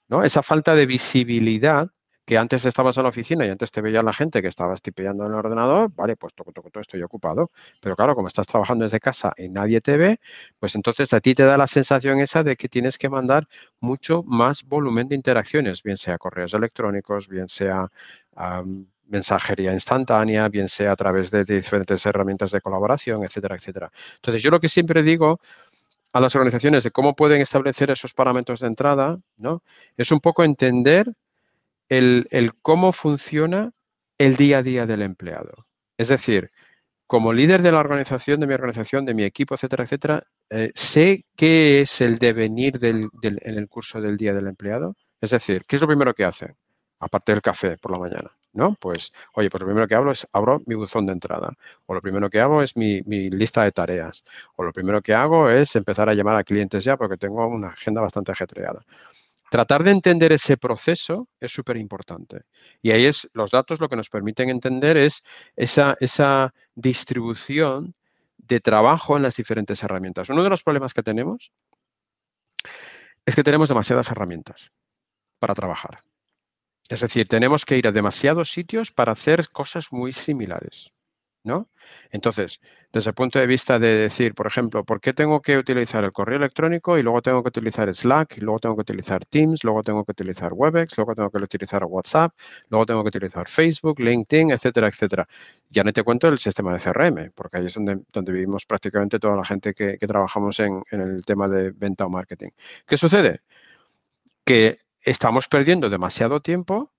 [0.09, 0.23] ¿no?
[0.23, 1.91] Esa falta de visibilidad
[2.29, 5.25] que antes estabas en la oficina y antes te veía la gente que estabas tipeando
[5.25, 7.51] en el ordenador, vale, pues todo estoy ocupado.
[7.81, 10.21] Pero claro, como estás trabajando desde casa y nadie te ve,
[10.59, 13.49] pues entonces a ti te da la sensación esa de que tienes que mandar
[13.81, 17.89] mucho más volumen de interacciones, bien sea correos electrónicos, bien sea
[19.07, 23.91] mensajería instantánea, bien sea a través de diferentes herramientas de colaboración, etcétera, etcétera.
[24.17, 25.41] Entonces, yo lo que siempre digo
[26.13, 29.63] a las organizaciones de cómo pueden establecer esos parámetros de entrada, ¿no?
[29.97, 31.07] Es un poco entender
[31.89, 33.73] el, cómo funciona
[34.19, 35.67] el día a día del empleado.
[35.97, 36.51] Es decir,
[37.07, 41.25] como líder de la organización, de mi organización, de mi equipo, etcétera, etcétera, eh, sé
[41.37, 44.95] qué es el devenir del, en el curso del día del empleado.
[45.21, 46.55] Es decir, ¿qué es lo primero que hace?
[47.01, 48.75] Aparte del café por la mañana, ¿no?
[48.81, 51.53] Pues, oye, pues lo primero que hablo es abro mi buzón de entrada.
[51.87, 54.25] O lo primero que hago es mi, mi lista de tareas.
[54.57, 57.69] O lo primero que hago es empezar a llamar a clientes ya porque tengo una
[57.69, 58.81] agenda bastante ajetreada
[59.51, 62.43] tratar de entender ese proceso es súper importante.
[62.83, 65.23] Y ahí es, los datos lo que nos permiten entender es
[65.57, 67.95] esa, esa distribución
[68.37, 70.29] de trabajo en las diferentes herramientas.
[70.31, 71.53] Uno de los problemas que tenemos
[73.27, 74.73] es que tenemos demasiadas herramientas
[75.39, 76.03] para trabajar.
[76.89, 80.93] Es decir, tenemos que ir a demasiados sitios para hacer cosas muy similares.
[81.49, 81.69] ¿No?
[82.11, 82.61] Entonces,
[82.93, 86.13] desde el punto de vista de decir, por ejemplo, ¿por qué tengo que utilizar el
[86.13, 89.83] correo electrónico y luego tengo que utilizar Slack y luego tengo que utilizar Teams, luego
[89.83, 92.33] tengo que utilizar Webex, luego tengo que utilizar WhatsApp,
[92.69, 95.27] luego tengo que utilizar Facebook, LinkedIn, etcétera, etcétera?
[95.71, 99.19] Ya no te cuento el sistema de CRM, porque ahí es donde, donde vivimos prácticamente
[99.19, 102.51] toda la gente que, trabajamos en, en el tema de venta o marketing.
[102.87, 103.41] ¿Qué sucede?
[104.45, 106.93] Que estamos perdiendo demasiado tiempo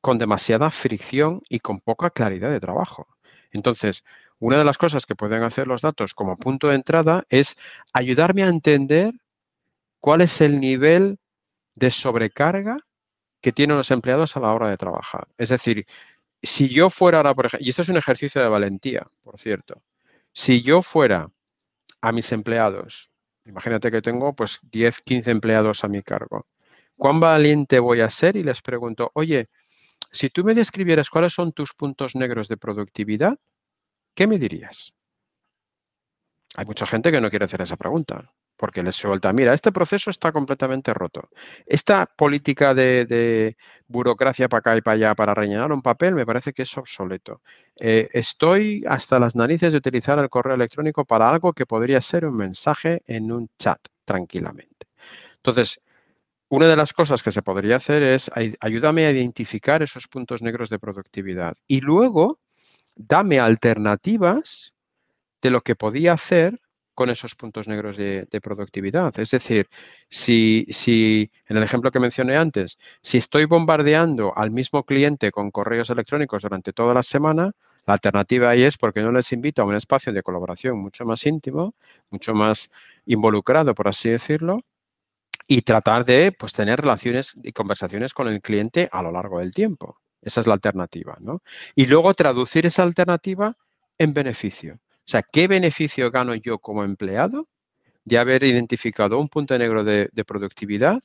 [0.00, 3.08] con demasiada fricción y con poca claridad de trabajo.
[3.56, 4.04] Entonces,
[4.38, 7.56] una de las cosas que pueden hacer los datos como punto de entrada es
[7.92, 9.14] ayudarme a entender
[9.98, 11.18] cuál es el nivel
[11.74, 12.76] de sobrecarga
[13.40, 15.26] que tienen los empleados a la hora de trabajar.
[15.38, 15.86] Es decir,
[16.42, 19.82] si yo fuera ahora, por ejemplo, y esto es un ejercicio de valentía, por cierto,
[20.32, 21.30] si yo fuera
[22.02, 23.10] a mis empleados,
[23.46, 26.44] imagínate que tengo pues 10, 15 empleados a mi cargo,
[26.96, 28.36] ¿cuán valiente voy a ser?
[28.36, 29.48] Y les pregunto, oye,
[30.16, 33.38] si tú me describieras cuáles son tus puntos negros de productividad,
[34.14, 34.94] ¿qué me dirías?
[36.56, 40.10] Hay mucha gente que no quiere hacer esa pregunta porque les suelta, mira, este proceso
[40.10, 41.28] está completamente roto.
[41.66, 46.52] Esta política de, burocracia para acá y para allá para rellenar un papel me parece
[46.52, 47.42] que es obsoleto.
[47.78, 52.26] Eh, estoy hasta las narices de utilizar el correo electrónico para algo que podría ser
[52.26, 54.86] un mensaje en un chat tranquilamente.
[55.36, 55.80] Entonces,
[56.48, 58.30] una de las cosas que se podría hacer es
[58.60, 62.38] ayúdame a identificar esos puntos negros de productividad y luego
[62.94, 64.72] dame alternativas
[65.42, 66.60] de lo que podía hacer
[66.94, 69.18] con esos puntos negros de, productividad.
[69.20, 69.68] Es decir,
[70.08, 75.50] si, si, en el ejemplo que mencioné antes, si estoy bombardeando al mismo cliente con
[75.50, 77.52] correos electrónicos durante toda la semana,
[77.86, 81.26] la alternativa ahí es porque no les invito a un espacio de colaboración mucho más
[81.26, 81.74] íntimo,
[82.08, 82.72] mucho más
[83.04, 84.62] involucrado, por así decirlo,
[85.46, 89.52] y tratar de pues, tener relaciones y conversaciones con el cliente a lo largo del
[89.52, 89.98] tiempo.
[90.22, 91.42] Esa es la alternativa, ¿no?
[91.74, 93.56] Y luego traducir esa alternativa
[93.98, 94.74] en beneficio.
[94.74, 97.48] O sea, ¿qué beneficio gano yo como empleado
[98.04, 101.00] de haber identificado un punto negro de, de productividad,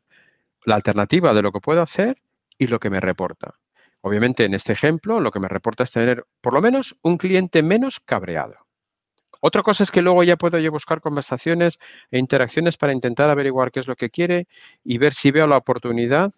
[0.65, 2.17] la alternativa de lo que puedo hacer
[2.58, 3.60] y lo que me reporta?
[4.01, 7.62] Obviamente, en este ejemplo, lo que me reporta es tener por lo menos un cliente
[7.62, 8.56] menos cabreado.
[9.41, 11.80] Otra cosa es que luego ya puedo yo buscar conversaciones
[12.12, 14.47] e interacciones para intentar averiguar qué es lo que quiere
[14.84, 16.32] y ver si veo la oportunidad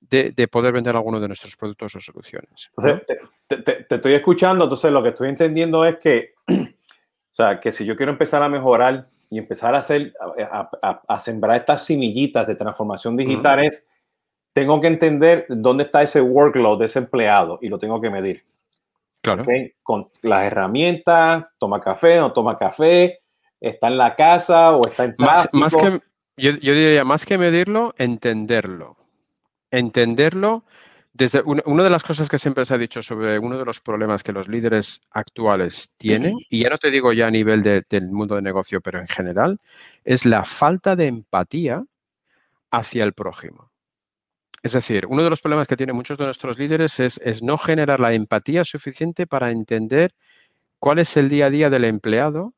[0.00, 2.70] de, poder vender alguno de nuestros productos o soluciones.
[3.48, 7.96] te, estoy escuchando, entonces lo que estoy entendiendo es que, o sea, que si yo
[7.96, 13.62] quiero empezar a mejorar y empezar a hacer, a, sembrar estas semillitas de transformación digital,
[14.52, 18.44] tengo que entender dónde está ese workload de ese empleado y lo tengo que medir.
[19.22, 19.44] Claro.
[19.82, 23.20] Con las herramientas, toma café, no toma café,
[23.60, 26.00] está en la casa o está en más, más que
[26.36, 28.96] yo, diría, más que medirlo, entenderlo.
[29.70, 30.64] Entenderlo
[31.12, 34.22] desde una, de las cosas que siempre se ha dicho sobre uno de los problemas
[34.22, 38.34] que los líderes actuales tienen, y ya no te digo ya a nivel del mundo
[38.34, 39.60] de negocio, pero en general,
[40.04, 41.84] es la falta de empatía
[42.70, 43.71] hacia el prójimo.
[44.62, 47.98] Es decir, uno de los problemas que tienen muchos de nuestros líderes es, no generar
[47.98, 50.14] la empatía suficiente para entender
[50.78, 52.54] cuál es el día a día del empleado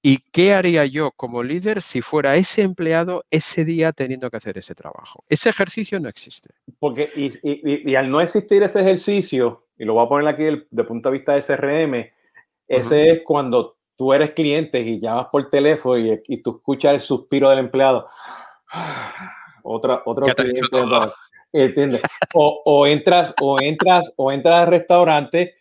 [0.00, 4.56] y qué haría yo como líder si fuera ese empleado ese día teniendo que hacer
[4.56, 5.22] ese trabajo.
[5.28, 6.54] Ese ejercicio no existe.
[6.78, 11.10] Porque, y, al no existir ese ejercicio, y lo voy a poner aquí de punto
[11.10, 12.10] de vista de SRM,
[12.66, 17.00] ese es cuando tú eres cliente y llamas por teléfono y, y tú escuchas el
[17.00, 18.06] suspiro del empleado.
[19.64, 20.60] Otra, otro cliente.
[21.52, 22.00] ¿Entiendes?
[22.34, 25.54] O, entras, o entras, o entras al restaurante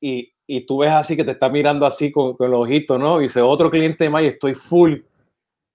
[0.00, 3.20] y, y, tú ves así que te está mirando así con, con los ojitos, ¿no?
[3.20, 5.00] Y dice, otro cliente más y estoy full.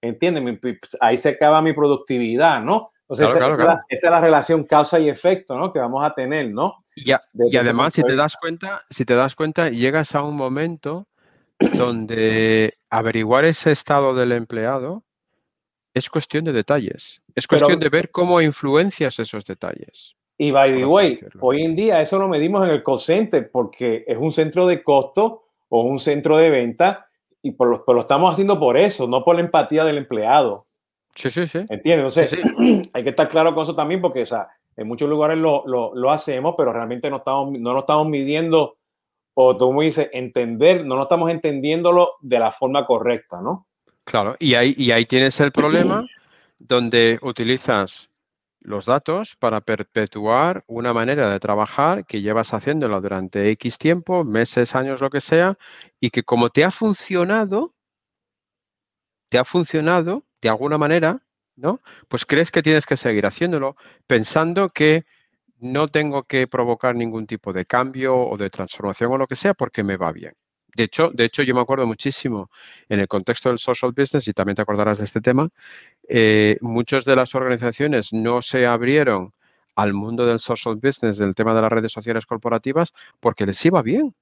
[0.00, 0.78] ¿Entiendes?
[1.00, 2.92] Ahí se acaba mi productividad, ¿no?
[3.06, 5.72] O sea, esa, es la relación causa y efecto, ¿no?
[5.72, 6.84] Que vamos a tener, ¿no?
[6.96, 11.06] Y, y además, si te das cuenta, si te das cuenta, llegas a un momento
[11.58, 15.04] donde averiguar ese estado del empleado
[15.94, 17.22] es cuestión de detalles.
[17.34, 20.16] Es cuestión de ver cómo influencias esos detalles.
[20.36, 24.04] Y by the way, hoy en día eso lo medimos en el call center porque
[24.06, 27.06] es un centro de costo o un centro de venta
[27.40, 30.66] y por lo, lo estamos haciendo por eso, no por la empatía del empleado.
[31.14, 31.58] Sí, sí, sí.
[31.68, 32.16] ¿Entiendes?
[32.16, 35.62] Entonces, hay que estar claro con eso también porque, o sea, en muchos lugares lo,
[35.66, 38.78] lo, lo hacemos, pero realmente no, estamos, no lo estamos midiendo,
[39.34, 43.68] o tú me dices, entender, no lo estamos entendiéndolo de la forma correcta, ¿no?
[44.04, 46.06] Claro, y ahí, y ahí tienes el problema
[46.58, 48.10] donde utilizas
[48.60, 54.74] los datos para perpetuar una manera de trabajar que llevas haciéndolo durante X tiempo, meses,
[54.74, 55.58] años, lo que sea,
[56.00, 57.74] y que como te ha funcionado,
[59.30, 61.22] te ha funcionado de alguna manera,
[61.56, 61.80] ¿no?
[62.08, 63.76] Pues crees que tienes que seguir haciéndolo
[64.06, 65.04] pensando que
[65.58, 69.54] no tengo que provocar ningún tipo de cambio o de transformación o lo que sea
[69.54, 70.34] porque me va bien.
[70.76, 72.50] De hecho, de hecho, yo me acuerdo muchísimo
[72.88, 75.48] en el contexto del social business, y también te acordarás de este tema,
[76.08, 79.32] eh, muchas de las organizaciones no se abrieron
[79.76, 83.82] al mundo del social business, del tema de las redes sociales corporativas, porque les iba
[83.82, 84.14] bien.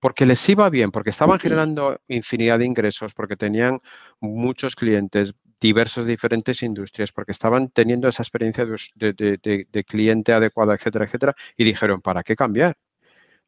[0.00, 3.80] Porque les iba bien, porque estaban generando infinidad de ingresos, porque tenían
[4.18, 11.04] muchos clientes diversos de diferentes industrias, porque estaban teniendo esa experiencia de cliente adecuada, etcétera,
[11.04, 12.76] etcétera, y dijeron, ¿para qué cambiar?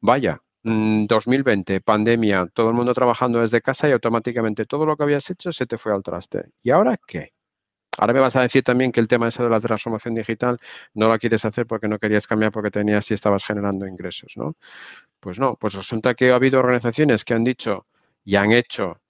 [0.01, 5.05] Vaya, 2020, mm, pandemia, todo el mundo trabajando desde casa y automáticamente todo lo que
[5.05, 6.51] habías hecho se te fue al traste.
[6.63, 7.33] ¿Y ahora qué?
[7.99, 10.59] Ahora me vas a decir también que el tema ese de la transformación digital
[10.95, 14.57] no la quieres hacer porque no querías cambiar porque tenías y estabas generando ingresos, ¿no?
[15.21, 17.87] Pues no, pues resulta que ha habido organizaciones que han dicho
[18.25, 19.01] y han hecho,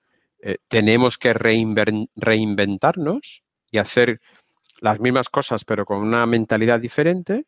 [0.40, 4.20] eh, tenemos que reinventarnos y hacer
[4.80, 7.46] las mismas cosas pero con una mentalidad diferente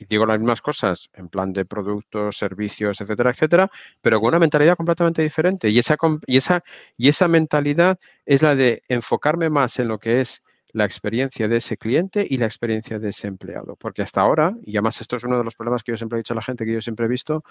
[0.00, 3.70] y digo las mismas cosas en plan de productos, servicios, etcétera, etcétera,
[4.00, 5.68] pero con una mentalidad completamente diferente.
[5.68, 5.96] Y esa,
[6.26, 6.64] y esa,
[6.96, 10.42] y esa mentalidad es la de enfocarme más en lo que es
[10.72, 13.76] la experiencia de ese cliente y la experiencia de ese empleado.
[13.76, 16.20] Porque hasta ahora, y además esto es uno de los problemas que yo siempre he
[16.20, 17.44] dicho a la gente, que yo siempre he visto,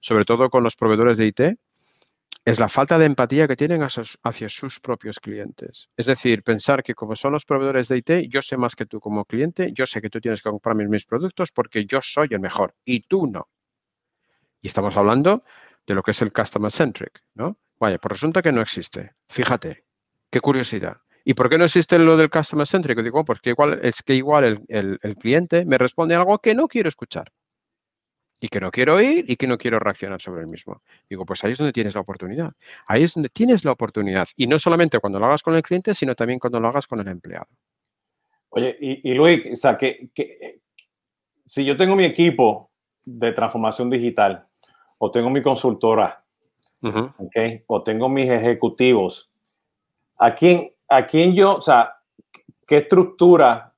[0.00, 1.40] sobre todo con los proveedores de IT,
[2.44, 5.88] es la falta de empatía que tienen hacia, sus propios clientes.
[5.96, 9.00] Es decir, pensar que como son los proveedores de IT, yo sé más que tú
[9.00, 12.40] como cliente, yo sé que tú tienes que comprar mis, productos porque yo soy el
[12.40, 13.48] mejor y tú no.
[14.60, 15.44] Y estamos hablando
[15.86, 17.58] de lo que es el Customer Centric, ¿no?
[17.78, 19.12] Vaya, pues resulta que no existe.
[19.28, 19.84] Fíjate,
[20.30, 20.98] qué curiosidad.
[21.24, 23.00] ¿Y por qué no existe lo del Customer Centric?
[23.02, 27.32] Digo, porque igual, es que igual el cliente me responde algo que no quiero escuchar
[28.42, 30.82] y que no quiero oír y que no quiero reaccionar sobre el mismo.
[31.08, 32.52] Digo, pues ahí es donde tienes la oportunidad.
[32.88, 34.26] Ahí es donde tienes la oportunidad.
[34.36, 36.98] Y no solamente cuando lo hagas con el cliente, sino también cuando lo hagas con
[36.98, 37.46] el empleado.
[38.48, 40.10] Oye, y, Luis, o sea, que,
[41.44, 42.72] si yo tengo mi equipo
[43.04, 44.44] de transformación digital
[44.98, 46.24] o tengo mi consultora,
[47.68, 49.30] o tengo mis ejecutivos,
[50.18, 51.94] ¿a quién, ¿a quién yo, o sea,
[52.66, 53.72] qué estructura,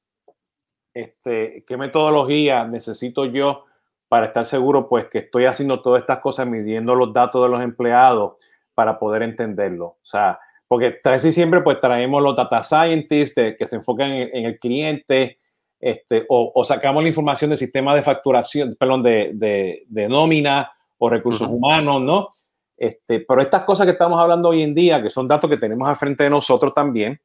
[0.94, 3.66] este, qué metodología necesito yo?
[4.08, 7.62] Para estar seguro pues que estoy haciendo todas estas cosas midiendo los datos de los
[7.62, 8.34] empleados
[8.74, 9.86] para poder entenderlo.
[9.86, 10.38] O sea,
[10.68, 15.38] porque casi siempre pues traemos los data scientists que se enfocan en, el cliente
[15.80, 21.46] este, o, sacamos la información del sistema de facturación, perdón, de, de, nómina o recursos
[21.46, 22.30] humanos, ¿no?
[22.76, 25.86] Este, pero estas cosas que estamos hablando hoy en día, que son datos que tenemos
[25.88, 27.20] al frente de nosotros también,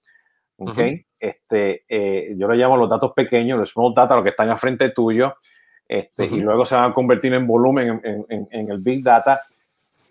[0.57, 0.77] ¿ok?
[1.19, 4.59] este, eh, yo lo llamo los datos pequeños, los small data, los que están al
[4.59, 5.35] frente tuyo,
[5.89, 9.41] este, y luego se van a convertir en volumen en, el Big Data.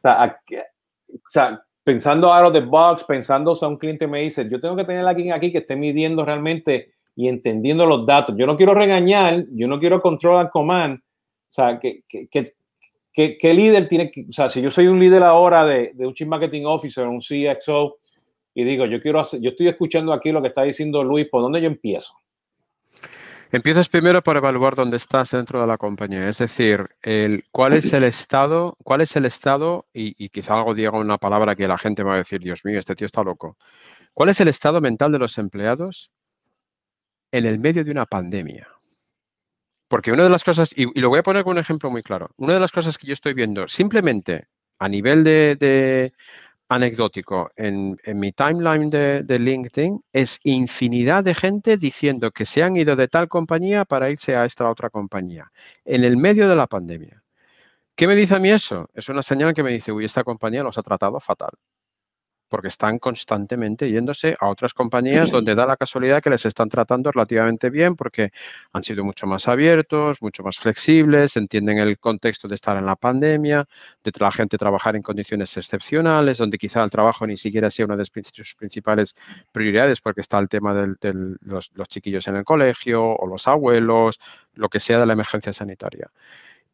[0.03, 4.75] O sea, pensando out of the box, pensando, o un cliente me dice, yo tengo
[4.75, 8.35] que tener a alguien aquí que esté midiendo realmente y entendiendo los datos.
[8.37, 10.99] Yo no quiero regañar, yo no quiero control and command.
[10.99, 11.03] O
[11.49, 15.93] sea, ¿qué, qué, líder tiene que, o sea, si yo soy un líder ahora de,
[15.95, 17.97] de un Chief Marketing Officer, un CXO,
[18.53, 21.41] y digo, yo quiero hacer, yo estoy escuchando aquí lo que está diciendo Luis, ¿por
[21.41, 22.15] dónde yo empiezo?
[23.51, 26.87] Empiezas primero por evaluar dónde estás dentro de la compañía, es decir,
[27.51, 31.67] cuál es el estado, cuál es el estado, y, quizá algo diga una palabra que
[31.67, 33.57] la gente va a decir, Dios mío, este tío está loco.
[34.13, 36.11] ¿Cuál es el estado mental de los empleados
[37.33, 38.69] en el medio de una pandemia?
[39.89, 42.31] Porque una de las cosas, y, lo voy a poner con un ejemplo muy claro,
[42.37, 44.45] una de las cosas que yo estoy viendo simplemente
[44.79, 46.13] a nivel de
[46.69, 52.97] anecdótico en, mi timeline de, LinkedIn es infinidad de gente diciendo que se han ido
[52.97, 55.51] de tal compañía para irse a esta otra compañía
[55.85, 57.23] en el medio de la pandemia.
[57.97, 58.89] ¿Qué me dice a mí eso?
[58.95, 61.51] Es una señal que me dice, uy, esta compañía los ha tratado fatal
[62.49, 67.13] porque están constantemente yéndose a otras compañías donde da la casualidad que les están tratando
[67.13, 68.31] relativamente bien porque
[68.73, 72.97] han sido mucho más abiertos, mucho más flexibles, entienden el contexto de estar en la
[72.97, 73.67] pandemia,
[74.03, 77.97] de la gente trabajar en condiciones excepcionales, donde quizá el trabajo ni siquiera sea una
[77.97, 79.15] de sus principales
[79.53, 84.19] prioridades porque está el tema de los, chiquillos en el colegio o los abuelos,
[84.55, 86.11] lo que sea de la emergencia sanitaria.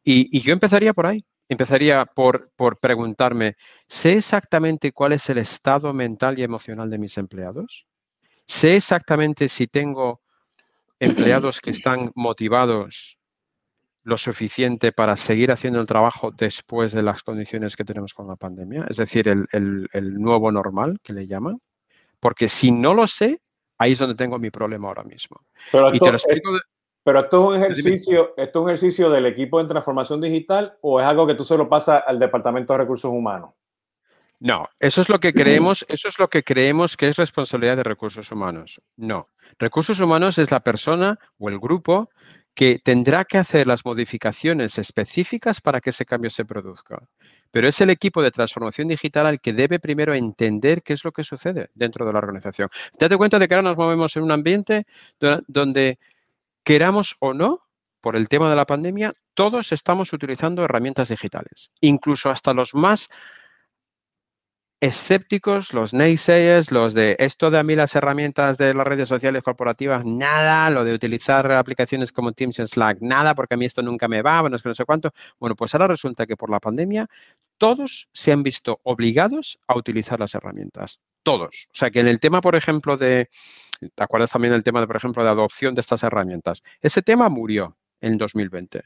[0.05, 3.57] Y yo empezaría por ahí empezaría por, por preguntarme,
[3.89, 7.87] ¿sé exactamente cuál es el estado mental y emocional de mis empleados?
[8.47, 10.23] ¿Sé exactamente si tengo
[10.99, 13.19] empleados que están motivados
[14.03, 18.37] lo suficiente para seguir haciendo el trabajo después de las condiciones que tenemos con la
[18.37, 18.87] pandemia?
[18.89, 19.89] Es decir, el,
[20.21, 21.59] nuevo normal que le llaman.
[22.21, 23.41] Porque si no lo sé,
[23.79, 25.45] ahí es donde tengo mi problema ahora mismo.
[25.71, 26.51] Pero y te lo explico.
[27.05, 31.01] Pero esto es un ejercicio, esto es un ejercicio del equipo de transformación digital o
[31.01, 33.51] es algo que tú se lo pasas al Departamento de Recursos Humanos.
[34.41, 37.83] No, eso es lo que creemos, eso es lo que creemos que es responsabilidad de
[37.83, 38.81] recursos humanos.
[38.97, 39.29] No.
[39.59, 42.09] Recursos humanos es la persona o el grupo
[42.55, 47.03] que tendrá que hacer las modificaciones específicas para que ese cambio se produzca.
[47.51, 51.13] Pero es el equipo de transformación digital al que debe primero entender qué es lo
[51.13, 52.69] que sucede dentro de la organización.
[52.99, 54.87] Date cuenta de que ahora nos movemos en un ambiente
[55.49, 55.99] donde
[56.65, 57.61] queramos o no,
[58.01, 63.09] por el tema de la pandemia, todos estamos utilizando herramientas digitales, incluso hasta los más
[64.81, 69.43] escépticos, los naysayers, los de esto de a mí las herramientas de las redes sociales
[69.43, 73.81] corporativas, nada, lo de utilizar aplicaciones como Teams y Slack, nada, porque a mí esto
[73.81, 75.13] nunca me va, bueno, es que no sé cuánto.
[75.39, 77.09] Bueno, pues ahora resulta que por la pandemia
[77.57, 81.01] todos se han visto obligados a utilizar las herramientas.
[81.23, 81.69] Todos.
[81.73, 83.31] O sea que en el tema, por ejemplo, de,
[83.95, 86.63] ¿te acuerdas también del tema, de, por ejemplo, de adopción de estas herramientas?
[86.81, 88.83] Ese tema murió en 2020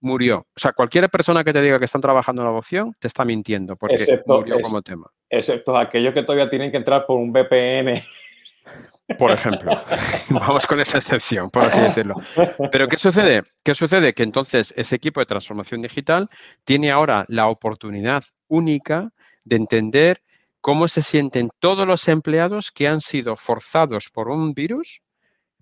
[0.00, 0.38] murió.
[0.38, 3.24] O sea, cualquier persona que te diga que están trabajando en la adopción te está
[3.24, 5.10] mintiendo porque murió como tema.
[5.28, 8.02] Excepto aquellos que todavía tienen que entrar por un VPN.
[9.18, 9.72] Por ejemplo,
[10.30, 12.14] vamos con esa excepción, por así decirlo.
[12.70, 13.42] Pero ¿qué sucede?
[13.64, 14.12] ¿Qué sucede?
[14.12, 16.28] Que entonces ese equipo de transformación digital
[16.64, 19.10] tiene ahora la oportunidad única
[19.44, 20.22] de entender
[20.60, 25.02] cómo se sienten todos los empleados que han sido forzados por un virus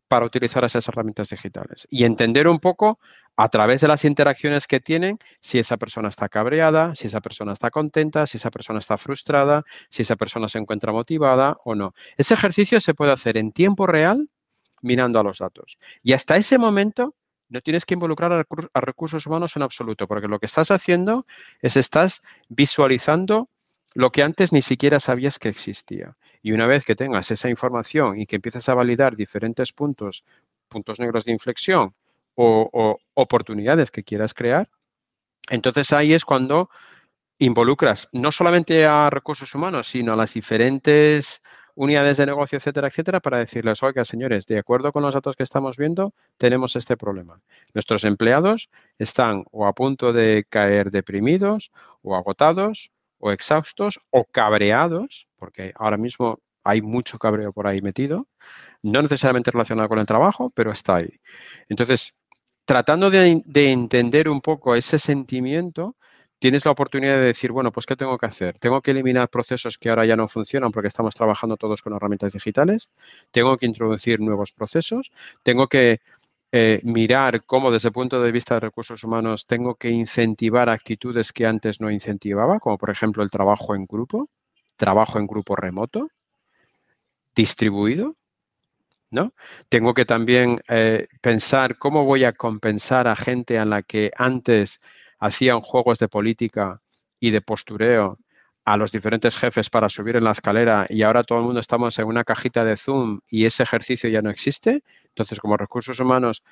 [0.08, 2.98] para utilizar esas herramientas digitales y entender un poco
[3.36, 7.52] a través de las interacciones que tienen si esa persona está cabreada, si esa persona
[7.52, 11.94] está contenta, si esa persona está frustrada, si esa persona se encuentra motivada o no.
[12.16, 14.28] Ese ejercicio se puede hacer en tiempo real
[14.82, 15.78] mirando a los datos.
[16.02, 17.12] Y hasta ese momento
[17.48, 21.24] no tienes que involucrar a, recursos humanos en absoluto, porque lo que estás haciendo
[21.62, 23.48] es estás visualizando
[23.94, 26.16] lo que antes ni siquiera sabías que existía.
[26.42, 30.24] Y una vez que tengas esa información y que empieces a validar diferentes puntos,
[30.68, 31.94] puntos negros de inflexión
[32.34, 34.68] o, oportunidades que quieras crear,
[35.50, 36.70] entonces ahí es cuando
[37.38, 41.42] involucras no solamente a recursos humanos, sino a las diferentes
[41.74, 45.44] unidades de negocio, etcétera, etcétera, para decirles, oiga, señores, de acuerdo con los datos que
[45.44, 47.40] estamos viendo, tenemos este problema.
[47.72, 48.68] Nuestros empleados
[48.98, 51.70] están o a punto de caer deprimidos
[52.02, 58.28] o agotados o exhaustos o cabreados, porque ahora mismo hay mucho cabreo por ahí metido,
[58.82, 61.20] no necesariamente relacionado con el trabajo, pero está ahí.
[61.68, 62.14] Entonces,
[62.64, 65.96] tratando de, entender un poco ese sentimiento,
[66.38, 68.58] tienes la oportunidad de decir, bueno, pues ¿qué tengo que hacer?
[68.58, 72.34] Tengo que eliminar procesos que ahora ya no funcionan porque estamos trabajando todos con herramientas
[72.34, 72.90] digitales,
[73.32, 75.10] tengo que introducir nuevos procesos,
[75.42, 76.00] tengo que
[76.50, 81.32] eh, mirar cómo desde el punto de vista de recursos humanos tengo que incentivar actitudes
[81.32, 84.30] que antes no incentivaba, como por ejemplo el trabajo en grupo,
[84.76, 86.08] trabajo en grupo remoto,
[87.34, 88.16] distribuido,
[89.10, 89.34] ¿no?
[89.68, 94.80] Tengo que también eh, pensar cómo voy a compensar a gente a la que antes
[95.18, 96.80] hacían juegos de política
[97.20, 98.18] y de postureo
[98.64, 101.98] a los diferentes jefes para subir en la escalera y ahora todo el mundo estamos
[101.98, 104.82] en una cajita de Zoom y ese ejercicio ya no existe.
[105.18, 106.44] Entonces, como recursos humanos,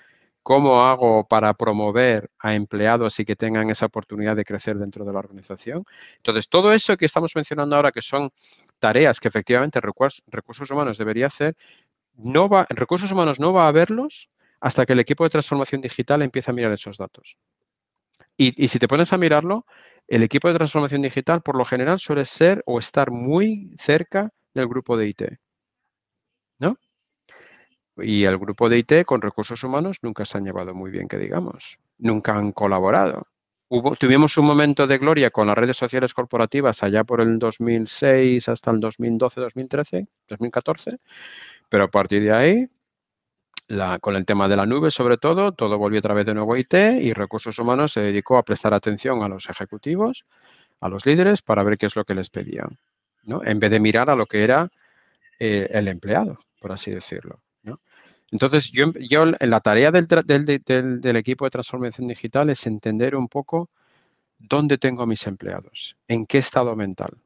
[0.43, 5.13] ¿cómo hago para promover a empleados y que tengan esa oportunidad de crecer dentro de
[5.13, 5.85] la organización?
[6.17, 8.31] Entonces, todo eso que estamos mencionando ahora, que son
[8.81, 11.57] tareas que efectivamente recursos humanos debería hacer,
[12.15, 14.29] no va, recursos humanos no va a verlos
[14.61, 17.37] hasta que el equipo de transformación digital empiece a mirar esos datos.
[18.37, 19.65] Y si te pones a mirarlo,
[20.09, 24.67] el equipo de transformación digital, por lo general, suele ser o estar muy cerca del
[24.67, 25.23] grupo de IT.
[26.59, 26.79] ¿No?
[27.99, 31.19] Y el grupo de IT con recursos humanos nunca se han llevado muy bien, que
[31.19, 31.79] digamos.
[31.99, 33.27] Nunca han colaborado.
[33.69, 38.49] Hubo, tuvimos un momento de gloria con las redes sociales corporativas allá por el 2006
[38.49, 40.99] hasta el 2012, 2013, 2014,
[41.69, 42.69] pero a partir de ahí
[44.01, 46.75] con el tema de la nube, sobre todo, todo volvió a través de nuevo IT
[46.75, 50.25] y recursos humanos se dedicó a prestar atención a los ejecutivos,
[50.81, 52.79] a los líderes, para ver qué es lo que les pedían,
[53.25, 53.43] ¿no?
[53.45, 54.69] En vez de mirar a lo que era
[55.41, 57.41] eh, el empleado, por así decirlo.
[58.31, 63.71] Entonces, yo, yo la tarea del, del, equipo de transformación digital es entender un poco
[64.39, 67.19] dónde tengo a mis empleados, en qué estado mental,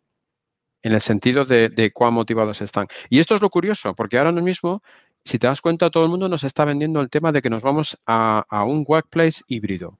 [0.82, 2.86] en el sentido de, de, cuán motivados están.
[3.08, 4.82] Y esto es lo curioso, porque ahora mismo
[5.24, 7.62] si te das cuenta, todo el mundo nos está vendiendo el tema de que nos
[7.62, 9.98] vamos a, un workplace híbrido,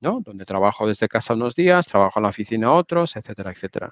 [0.00, 0.20] ¿no?
[0.20, 3.90] Donde trabajo desde casa unos días, trabajo en la oficina otros, etcétera, etcétera.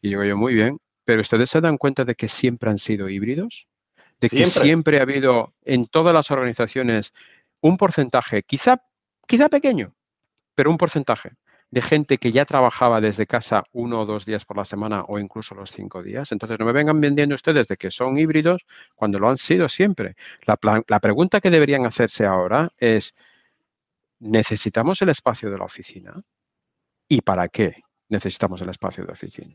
[0.00, 3.08] Y digo yo, muy bien, pero ustedes se dan cuenta de que siempre han sido
[3.08, 3.68] híbridos,
[4.20, 7.14] de que siempre ha habido en todas las organizaciones
[7.60, 8.82] un porcentaje, quizá,
[9.26, 9.94] quizá pequeño,
[10.54, 11.32] pero un porcentaje
[11.70, 15.18] de gente que ya trabajaba desde casa uno o dos días por la semana o
[15.18, 16.32] incluso los cinco días.
[16.32, 18.64] Entonces, no me vengan vendiendo ustedes de que son híbridos
[18.94, 20.16] cuando lo han sido siempre.
[20.46, 23.16] La, la pregunta que deberían hacerse ahora es,
[24.18, 26.14] ¿necesitamos el espacio de la oficina?
[27.06, 29.54] ¿Y para qué necesitamos el espacio de oficina?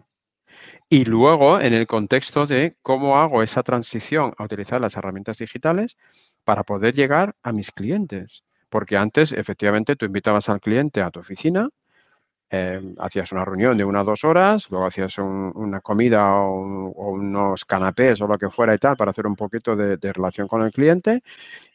[0.89, 5.97] Y luego, en el contexto de cómo hago esa transición a utilizar las herramientas digitales
[6.43, 8.43] para poder llegar a mis clientes.
[8.69, 11.69] Porque antes, efectivamente, tú invitabas al cliente a tu oficina,
[12.49, 18.21] em, hacías una reunión de unas dos horas, luego hacías una comida o, unos canapés
[18.21, 21.23] o lo que fuera y tal para hacer un poquito de, relación con el cliente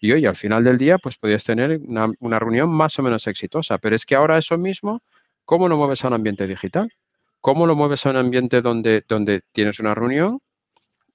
[0.01, 3.27] y hoy al final del día pues podías tener una, una, reunión más o menos
[3.27, 3.79] exitosa.
[3.79, 5.03] Pero es que ahora eso mismo,
[5.45, 6.93] ¿cómo lo mueves a un ambiente digital?
[7.41, 10.41] ¿Cómo lo mueves a un ambiente donde, donde tienes una reunión,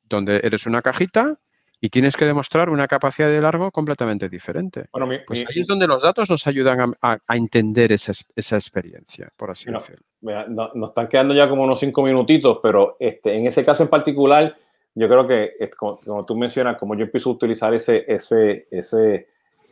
[0.10, 1.40] donde eres una cajita
[1.84, 4.86] y tienes que demostrar una capacidad de largo completamente diferente.
[5.28, 8.14] pues ahí es donde los datos nos ayudan a, entender esa,
[8.56, 10.02] experiencia, por así decirlo.
[10.22, 14.56] nos están quedando ya como unos cinco minutitos, pero este, en ese caso en particular,
[14.96, 19.28] yo creo que, como, tú mencionas, como yo empiezo a utilizar ese, ese, ese,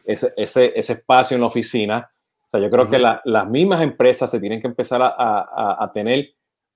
[0.05, 2.11] ese, espacio en la oficina,
[2.45, 6.33] o sea, yo creo que las mismas empresas se tienen que empezar a, tener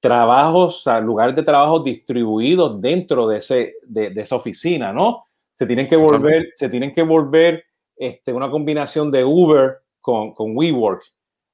[0.07, 5.25] trabajos, o sea, lugares de trabajo distribuidos dentro de, ese, de, de esa oficina, ¿no?
[5.55, 7.63] se tienen que volver, se tienen que volver
[7.95, 11.01] este, una combinación de Uber con, con WeWork,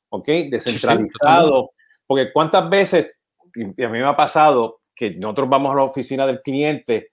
[0.10, 0.28] ¿ok?
[0.50, 1.70] Descentralizado.
[2.06, 3.16] porque cuántas veces,
[3.56, 7.12] y a mí me ha pasado que nosotros vamos a la oficina del cliente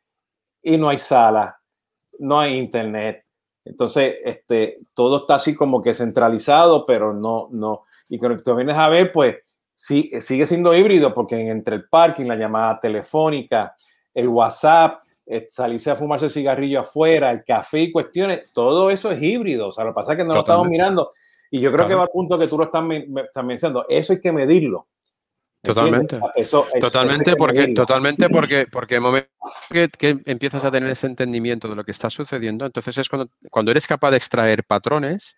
[0.62, 1.60] y no hay sala,
[2.18, 3.24] no hay internet.
[3.64, 7.84] Entonces, este, todo está así como que centralizado, pero no, no.
[8.08, 9.36] Y cuando tú vienes a ver, pues
[9.78, 13.76] sí, sigue siendo híbrido, porque entre el parking, la llamada telefónica,
[14.12, 19.12] el WhatsApp, eh, salirse a fumarse el cigarrillo afuera, el café y cuestiones, todo eso
[19.12, 19.68] es híbrido.
[19.68, 21.12] O sea, lo que pasa es que no lo estamos mirando.
[21.52, 22.82] Y yo creo que va al punto que tú lo estás,
[23.24, 23.86] estás mencionando.
[23.88, 24.88] Eso hay que medirlo.
[25.62, 26.18] Totalmente.
[26.34, 29.28] eso, totalmente, porque, totalmente porque, porque el momento
[29.70, 33.28] que, que, empiezas a tener ese entendimiento de lo que está sucediendo, entonces es cuando,
[33.50, 35.36] cuando eres capaz de extraer patrones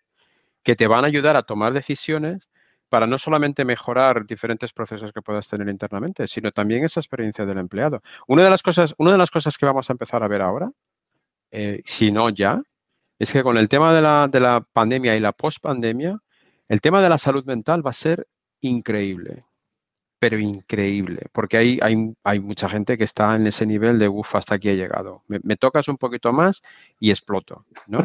[0.63, 2.51] que te van a ayudar a tomar decisiones
[2.91, 7.59] para no solamente mejorar diferentes procesos que puedas tener internamente, sino también esa experiencia del
[7.59, 8.03] empleado.
[8.27, 10.71] Una de las cosas, una de las cosas que vamos a empezar a ver ahora,
[11.53, 12.63] eh, si no ya,
[13.19, 16.19] es que con el tema de la, de la pandemia y la post-pandemia,
[16.69, 18.27] el tema de la salud mental va a ser
[18.61, 19.45] increíble,
[20.19, 24.35] pero increíble, porque hay, hay, hay mucha gente que está en ese nivel de, uff,
[24.35, 25.23] hasta aquí he llegado.
[25.29, 26.61] Me, me, tocas un poquito más
[26.99, 28.05] y exploto, ¿no?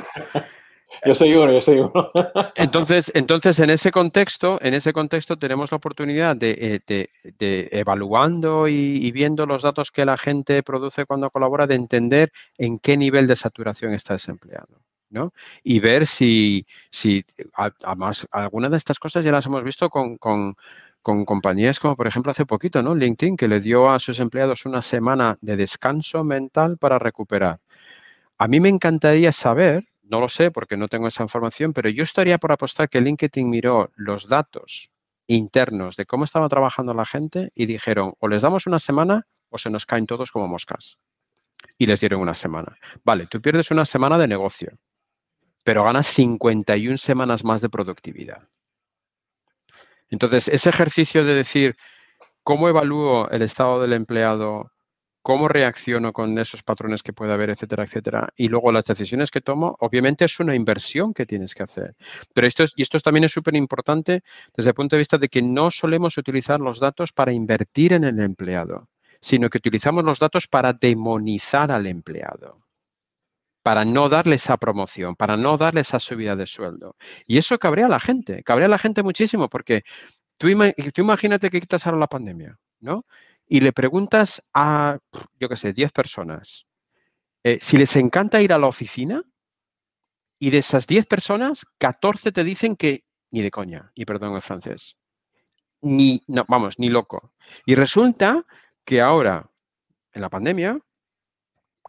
[1.06, 1.92] Yo soy uno, yo soy uno.
[2.56, 9.12] Entonces, entonces en ese contexto, en ese contexto tenemos la oportunidad de, eh, evaluando y,
[9.12, 13.36] viendo los datos que la gente produce cuando colabora, de entender en qué nivel de
[13.36, 14.82] saturación está desempleado.
[15.10, 15.34] ¿no?
[15.64, 17.24] Y ver si, si
[17.54, 20.56] además, algunas de estas cosas ya las hemos visto con, con,
[21.02, 22.96] con compañías como, por ejemplo, hace poquito, ¿no?
[22.96, 27.60] LinkedIn, que le dio a sus empleados una semana de descanso mental para recuperar.
[28.38, 32.04] A mí me encantaría saber no lo sé porque no tengo esa información, pero yo
[32.04, 34.90] estaría por apostar que LinkedIn miró los datos
[35.28, 39.58] internos de cómo estaba trabajando la gente y dijeron, o les damos una semana o
[39.58, 40.98] se nos caen todos como moscas.
[41.78, 42.78] Y les dieron una semana.
[43.04, 44.78] Vale, tú pierdes una semana de negocio,
[45.64, 48.48] pero ganas 51 semanas más de productividad.
[50.10, 51.76] Entonces, ese ejercicio de decir,
[52.44, 54.72] ¿cómo evalúo el estado del empleado
[55.26, 58.30] cómo reacciono con esos patrones que puede haber, etcétera, etcétera.
[58.38, 61.96] Y luego las decisiones que tomo, obviamente es una inversión que tienes que hacer.
[62.32, 64.22] Pero esto, es, y esto también es súper importante
[64.56, 68.04] desde el punto de vista de que no solemos utilizar los datos para invertir en
[68.04, 68.88] el empleado,
[69.20, 72.62] sino que utilizamos los datos para demonizar al empleado
[73.64, 76.98] para no darle esa promoción, para no darle esa subida de sueldo.
[77.26, 79.82] Y eso cabrea a la gente, cabrea a la gente muchísimo, porque
[80.38, 80.50] tú,
[80.94, 83.06] tú imagínate que quitas ahora la pandemia, ¿no?
[83.48, 85.00] Y le preguntas a,
[85.40, 86.66] yo qué sé, 10 personas
[87.46, 89.22] eh, si les encanta ir a la oficina
[90.40, 94.42] y de esas 10 personas, 14 te dicen que ni de coña, y perdón el
[94.42, 94.98] francés,
[95.80, 97.34] ni, no, vamos, ni loco.
[97.68, 98.44] Y resulta
[98.84, 99.52] que ahora,
[100.14, 100.80] en la pandemia,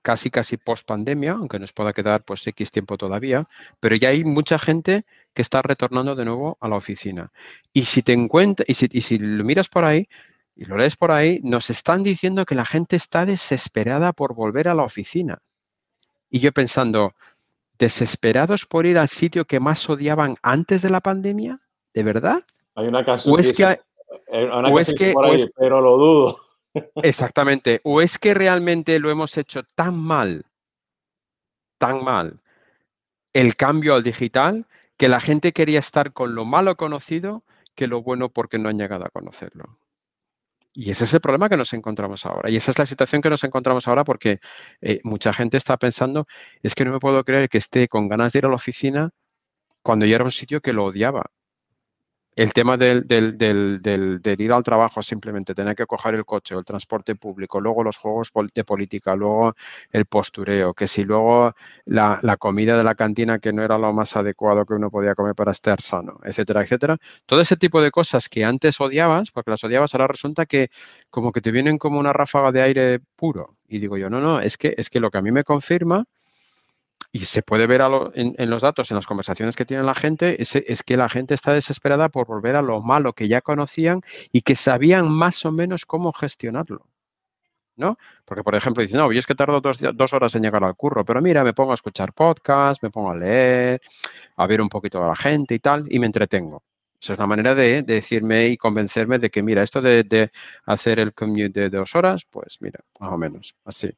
[0.02, 3.48] casi casi post pandemia, aunque nos pueda quedar pues X tiempo todavía,
[3.80, 7.32] pero ya hay mucha gente que está retornando de nuevo a la oficina.
[7.72, 10.06] Y si te encuentras, y si, y si lo miras por ahí,
[10.56, 14.68] y lo lees por ahí, nos están diciendo que la gente está desesperada por volver
[14.68, 15.38] a la oficina.
[16.30, 17.12] Y yo pensando,
[17.78, 21.60] ¿desesperados por ir al sitio que más odiaban antes de la pandemia?
[21.92, 22.40] ¿De verdad?
[22.74, 23.78] Hay una canción es que,
[24.96, 26.38] que por ahí, pero lo dudo.
[27.02, 27.80] Exactamente.
[27.84, 30.46] ¿O es que realmente lo hemos hecho tan mal,
[31.78, 32.40] tan mal,
[33.34, 34.64] el cambio al digital,
[34.96, 37.42] que la gente quería estar con lo malo conocido
[37.74, 39.78] que lo bueno porque no han llegado a conocerlo.
[40.78, 42.50] Y ese es el problema que nos encontramos ahora.
[42.50, 44.40] Y esa es la situación que nos encontramos ahora porque
[44.82, 46.26] eh, mucha gente está pensando,
[46.62, 49.10] es que no me puedo creer que esté con ganas de ir a la oficina
[49.82, 51.30] cuando yo era un sitio que lo odiaba
[52.36, 53.06] el tema del,
[54.38, 57.96] ir al trabajo simplemente, tener que coger el coche o el transporte público, luego los
[57.96, 59.54] juegos de política, luego
[59.90, 61.54] el postureo, que si luego
[61.86, 65.34] la, comida de la cantina que no era lo más adecuado que uno podía comer
[65.34, 66.98] para estar sano, etcétera, etcétera.
[67.24, 70.68] Todo ese tipo de cosas que antes odiabas, porque las odiabas, ahora resulta que
[71.08, 73.56] como que te vienen como una ráfaga de aire puro.
[73.66, 76.04] Y digo yo, no, no, es que, es que lo que a mí me confirma
[77.12, 77.82] y se puede ver
[78.14, 81.52] en, los datos, en las conversaciones que tiene la gente, es, que la gente está
[81.52, 84.00] desesperada por volver a lo malo que ya conocían
[84.32, 86.86] y que sabían más o menos cómo gestionarlo.
[87.78, 87.98] ¿No?
[88.24, 91.04] Porque, por ejemplo, dicen, no, yo es que tardo dos, horas en llegar al curro,
[91.04, 93.82] pero mira, me pongo a escuchar podcast, me pongo a leer,
[94.36, 96.62] a ver un poquito a la gente y tal, y me entretengo.
[96.98, 100.30] Esa es la manera de, decirme y convencerme de que, mira, esto de, de,
[100.64, 103.90] hacer el commute de dos horas, pues mira, más o menos, así.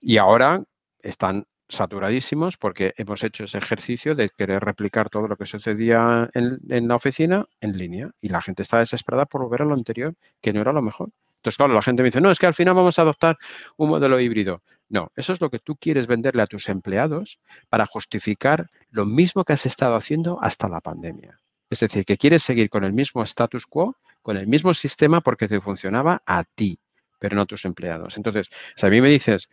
[0.00, 0.62] Y ahora
[1.00, 6.88] están saturadísimos porque hemos hecho ese ejercicio de querer replicar todo lo que sucedía en,
[6.88, 10.52] la oficina en línea y la gente está desesperada por volver a lo anterior, que
[10.52, 11.10] no era lo mejor.
[11.36, 13.38] Entonces, claro, la gente me dice, no, es que al final vamos a adoptar
[13.76, 14.62] un modelo híbrido.
[14.88, 17.38] No, eso es lo que tú quieres venderle a tus empleados
[17.68, 21.38] para justificar lo mismo que has estado haciendo hasta la pandemia.
[21.70, 25.46] Es decir, que quieres seguir con el mismo status quo, con el mismo sistema porque
[25.46, 26.78] te funcionaba a ti,
[27.18, 28.16] pero no a tus empleados.
[28.16, 29.50] Entonces, si a mí me dices,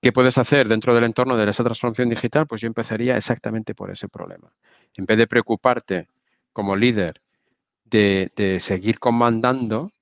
[0.00, 2.46] ¿Qué puedes hacer dentro del entorno de esa transformación digital?
[2.46, 4.52] Pues yo empezaría exactamente por ese problema.
[4.94, 6.08] En vez de preocuparte
[6.52, 7.20] como líder
[7.84, 9.92] de, seguir comandando,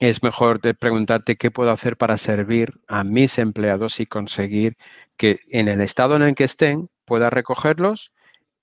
[0.00, 4.76] es mejor de preguntarte qué puedo hacer para servir a mis empleados y conseguir
[5.16, 8.12] que en el estado en el que estén pueda recogerlos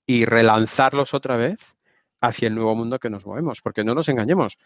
[0.06, 1.58] y relanzarlos otra vez
[2.20, 4.58] hacia el nuevo mundo que nos movemos, porque no nos engañemos.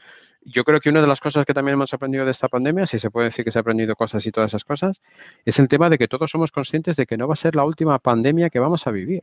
[0.42, 2.98] Yo creo que una de las cosas que también hemos aprendido de esta pandemia, si
[2.98, 5.00] se puede decir que se ha aprendido cosas y todas esas cosas,
[5.44, 7.64] es el tema de que todos somos conscientes de que no va a ser la
[7.64, 9.22] última pandemia que vamos a vivir,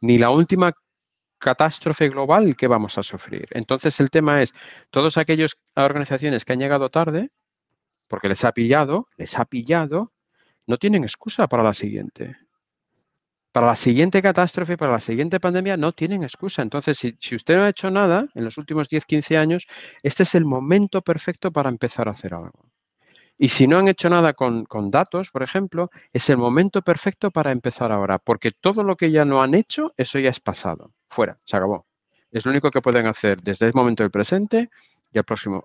[0.00, 0.72] ni la última
[1.38, 3.46] catástrofe global que vamos a sufrir.
[3.50, 4.54] Entonces el tema es,
[4.90, 7.30] todas aquellas organizaciones que han llegado tarde,
[8.08, 10.12] porque les ha pillado, les ha pillado,
[10.66, 12.36] no tienen excusa para la siguiente
[13.56, 16.60] para la siguiente catástrofe, para la siguiente pandemia, no tienen excusa.
[16.60, 19.66] Entonces, si, usted no ha hecho nada en los últimos 10, 15 años,
[20.02, 22.68] este es el momento perfecto para empezar a hacer algo.
[23.38, 27.30] Y si no han hecho nada con, con, datos, por ejemplo, es el momento perfecto
[27.30, 30.92] para empezar ahora, porque todo lo que ya no han hecho, eso ya es pasado.
[31.08, 31.86] Fuera, se acabó.
[32.30, 34.68] Es lo único que pueden hacer desde el momento del presente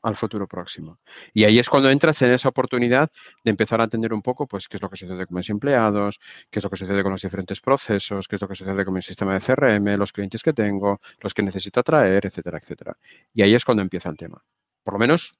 [0.01, 0.97] al futuro próximo.
[1.33, 3.09] Y ahí es cuando entras en esa oportunidad
[3.43, 6.19] de empezar a entender un poco, pues, qué es lo que sucede con mis empleados,
[6.49, 8.93] qué es lo que sucede con los diferentes procesos, qué es lo que sucede con
[8.93, 12.97] mi sistema de CRM, los clientes que tengo, los que necesito atraer, etcétera, etcétera.
[13.33, 14.43] Y ahí es cuando empieza el tema.
[14.83, 15.37] Por lo menos,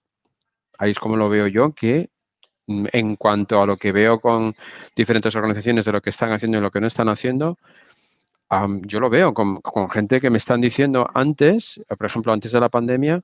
[0.78, 2.10] ahí es como lo veo yo, que
[2.68, 4.56] mm, en cuanto a lo que veo con
[4.96, 7.58] diferentes organizaciones de lo que están haciendo y lo que no están haciendo,
[8.84, 12.70] yo lo veo con, gente que me están diciendo antes, por ejemplo, antes de la
[12.70, 13.22] pandemia,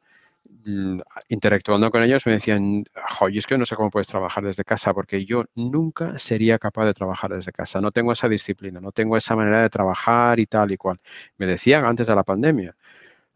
[1.30, 2.84] interactuando con ellos me decían,
[3.22, 6.86] oye, es que no sé cómo puedes trabajar desde casa, porque yo nunca sería capaz
[6.86, 10.45] de trabajar desde casa, no tengo esa disciplina, no tengo esa manera de trabajar y
[10.45, 11.00] tal y cual.
[11.38, 12.76] Me decían antes de la pandemia,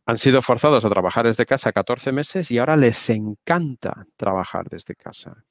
[0.06, 4.96] han sido forzados a trabajar desde casa 14 meses y ahora les encanta trabajar desde
[4.96, 5.46] casa.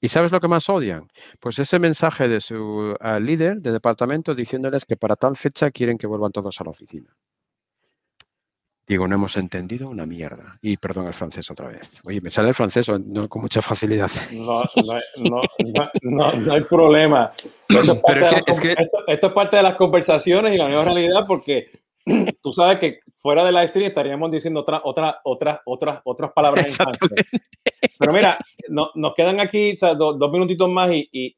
[0.00, 1.08] ¿Y sabes lo que más odian?
[1.40, 5.98] Pues ese mensaje de su eh, líder de departamento diciéndoles que para tal fecha quieren
[5.98, 7.16] que vuelvan todos a la oficina.
[8.86, 10.58] Digo, no hemos entendido una mierda.
[10.60, 11.90] Y perdón el francés otra vez.
[12.04, 14.10] Oye, me sale el francés no, con mucha facilidad.
[14.32, 14.62] No,
[15.16, 15.42] no,
[16.02, 17.32] no, no, hay problema.
[17.68, 18.48] Esto
[19.06, 21.83] es, parte de las conversaciones y la nueva realidad porque
[22.42, 26.76] tú sabes que fuera de la stream estaríamos diciendo otra, otra, otras, otras, otras palabras
[27.98, 28.38] Pero mira,
[28.68, 31.36] nos quedan aquí dos, minutitos más y,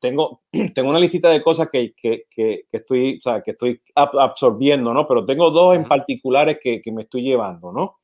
[0.00, 0.42] tengo,
[0.74, 5.06] tengo una listita de cosas que, que, que, estoy, que estoy absorbiendo, ¿no?
[5.06, 7.98] Pero tengo dos en particulares que, me estoy llevando, ¿no?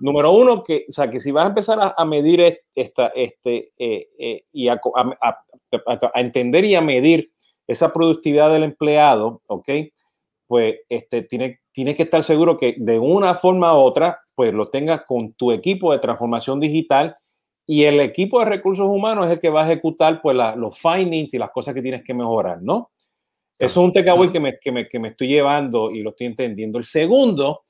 [0.00, 4.08] Número uno, que, o sea, que si vas a empezar a, medir esta, este, eh,
[4.18, 4.80] eh, y a,
[5.20, 7.30] a, entender y a medir
[7.66, 9.68] esa productividad del empleado, ¿ok?
[10.48, 14.66] Pues este, tiene, tienes que estar seguro que de una forma u otra, pues lo
[14.66, 17.16] tengas con tu equipo de transformación digital
[17.66, 21.34] y el equipo de recursos humanos es el que va a ejecutar pues los findings
[21.34, 22.90] y las cosas que tienes que mejorar, ¿no?
[23.58, 26.28] Eso es un takeaway que me, que, me, que me estoy llevando y lo estoy
[26.28, 26.78] entendiendo.
[26.78, 27.64] El segundo,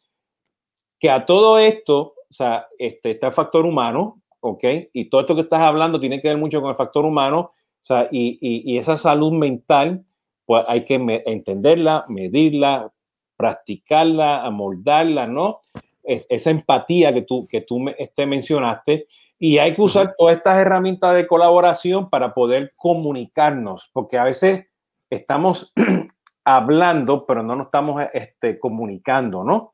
[1.00, 4.64] que a todo esto, o sea, este, está el factor humano, ¿ok?
[4.92, 7.84] Y todo esto que estás hablando tiene que ver mucho con el factor humano, o
[7.84, 10.04] sea, y, y, y esa salud mental,
[10.48, 10.94] pues hay que
[11.26, 12.90] entenderla, medirla,
[13.36, 15.60] practicarla, a moldarla, ¿no?
[16.02, 19.06] esa empatía que tú, que tú me, este, mencionaste.
[19.38, 24.64] Y hay que usar todas estas herramientas de colaboración para poder comunicarnos, porque a veces
[25.10, 25.70] estamos
[26.46, 29.72] hablando, pero no nos estamos este, comunicando, ¿no?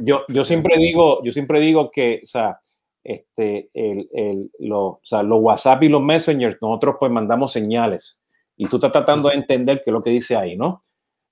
[0.00, 2.58] Yo, yo siempre digo, yo siempre digo que, o sea,
[3.04, 8.22] este, el, el, lo, o sea, los WhatsApp y los Messengers, nosotros pues mandamos señales
[8.58, 10.84] y tú estás tratando de entender qué es lo que dice ahí, ¿no?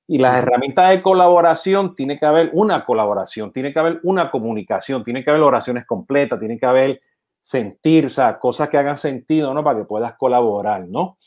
[0.06, 5.02] Y las herramientas de colaboración, tiene que haber una colaboración, tiene que haber una comunicación,
[5.02, 7.02] tiene que haber oraciones completas, tiene que haber
[7.40, 9.64] sentir, o sea, cosas que hagan sentido, ¿no?
[9.64, 11.18] Para que puedas colaborar, ¿no?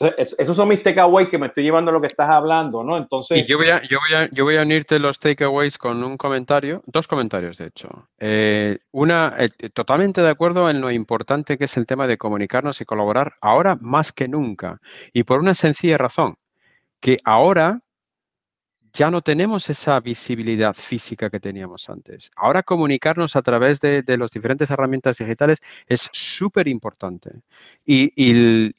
[0.00, 2.96] Esos son mis takeaways que me estoy llevando lo que estás hablando, ¿no?
[2.96, 3.38] Entonces.
[3.38, 6.16] Y yo voy a, yo voy a, yo voy a unirte los takeaways con un
[6.16, 8.08] comentario, dos comentarios, de hecho.
[8.18, 12.80] Eh, una, eh, totalmente de acuerdo en lo importante que es el tema de comunicarnos
[12.80, 14.80] y colaborar ahora más que nunca.
[15.12, 16.36] Y por una sencilla razón,
[17.00, 17.80] que ahora
[18.92, 22.30] ya no tenemos esa visibilidad física que teníamos antes.
[22.36, 27.30] Ahora comunicarnos a través de, las diferentes herramientas digitales es súper importante.
[27.84, 28.32] Y,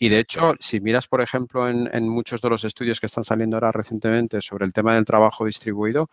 [0.09, 3.71] de hecho, si miras, por ejemplo, en, muchos de los estudios que están saliendo ahora
[3.71, 6.09] recientemente sobre el tema del trabajo distribuido,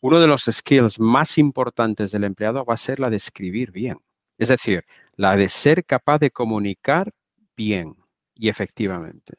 [0.00, 3.98] uno de los skills más importantes del empleado va a ser la de escribir bien.
[4.38, 4.82] Es decir,
[5.16, 7.12] la de ser capaz de comunicar
[7.56, 7.96] bien
[8.34, 9.34] y efectivamente.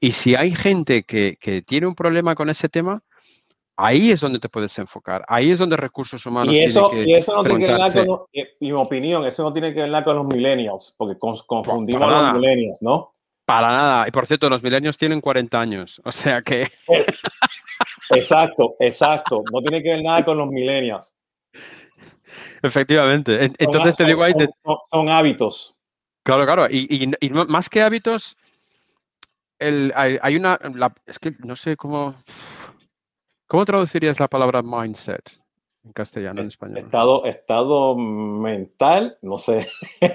[0.00, 3.02] Y si hay gente que tiene un problema con ese tema,
[3.76, 5.24] Ahí es donde te puedes enfocar.
[5.28, 6.54] Ahí es donde recursos humanos.
[6.54, 9.74] Y eso, y eso no tiene que ver con, en mi opinión, eso no tiene
[9.74, 13.14] que ver con los millennials, porque confundimos a los millennials, ¿no?
[13.44, 14.08] Para nada.
[14.08, 16.62] Y por cierto, los millennials tienen 40 años, o sea que.
[16.62, 17.06] Eh,
[18.10, 19.42] exacto, exacto.
[19.52, 21.14] No tiene que ver nada con los millennials.
[22.62, 23.50] Efectivamente.
[23.58, 24.32] Entonces te digo ahí.
[24.90, 25.76] Son, hábitos.
[26.22, 26.66] Claro, claro.
[26.70, 27.12] Y,
[27.48, 28.36] más que hábitos,
[29.60, 30.58] hay, una.
[31.06, 32.14] es que no sé cómo.
[33.54, 35.30] ¿Cómo traducirías la palabra mindset
[35.84, 36.78] en castellano, en español?
[36.78, 39.68] Estado, estado mental, no sé.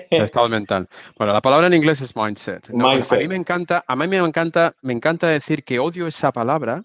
[0.10, 0.90] estado mental.
[1.18, 2.70] Bueno, la palabra en inglés es mindset.
[2.70, 2.74] A
[3.16, 6.84] mí me encanta, a mí me encanta, me encanta decir que odio esa palabra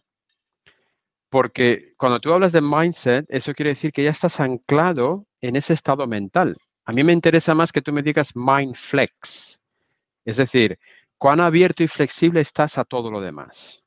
[1.28, 5.74] porque cuando tú hablas de mindset, eso quiere decir que ya estás anclado en ese
[5.74, 6.56] estado mental.
[6.84, 9.60] A mí me interesa más que tú me digas mindflex,
[10.24, 10.78] es decir,
[11.18, 13.83] cuán abierto y flexible estás a todo lo demás.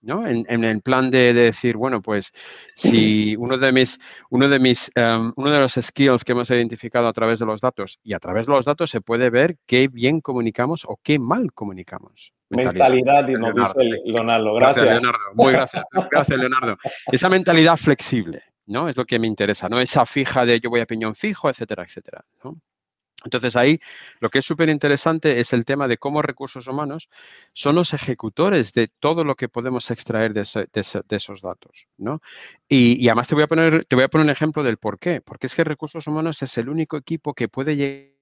[0.00, 0.26] ¿No?
[0.26, 2.32] En, el plan de, decir, bueno, pues
[2.74, 3.98] si uno de mis,
[4.30, 7.60] uno de mis, em, uno de los skills que hemos identificado a través de los
[7.60, 11.18] datos y a través de los datos se puede ver qué bien comunicamos o qué
[11.18, 12.32] mal comunicamos.
[12.50, 14.54] Mentalidad, nos dice Leonardo.
[14.54, 14.86] Gracias.
[14.86, 15.18] Leonardo.
[15.34, 15.84] Muy gracias.
[16.10, 16.78] Gracias, Leonardo.
[17.12, 18.88] Esa mentalidad flexible, ¿no?
[18.88, 21.82] Es lo que me interesa, no esa fija de yo voy a piñón fijo, etcétera,
[21.82, 22.24] etcétera.
[22.42, 22.58] ¿no?
[23.24, 23.80] Entonces ahí
[24.20, 27.08] lo que es súper interesante es el tema de cómo recursos humanos
[27.52, 31.88] son los ejecutores de todo lo que podemos extraer de, esos datos.
[31.96, 32.22] ¿no?
[32.68, 35.20] Y, además te voy, a poner, te voy a poner un ejemplo del por qué.
[35.20, 38.12] Porque es que recursos humanos es el único equipo que puede llegar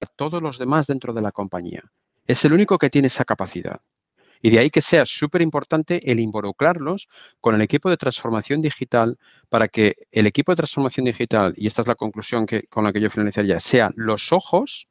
[0.00, 1.82] a todos los demás dentro de la compañía.
[2.26, 3.80] Es el único que tiene esa capacidad.
[4.42, 7.08] Y de ahí que sea súper importante el involucrarlos
[7.40, 9.16] con el equipo de transformación digital
[9.48, 12.92] para que el equipo de transformación digital, y esta es la conclusión que, con la
[12.92, 14.88] que yo finalizaría, sea los ojos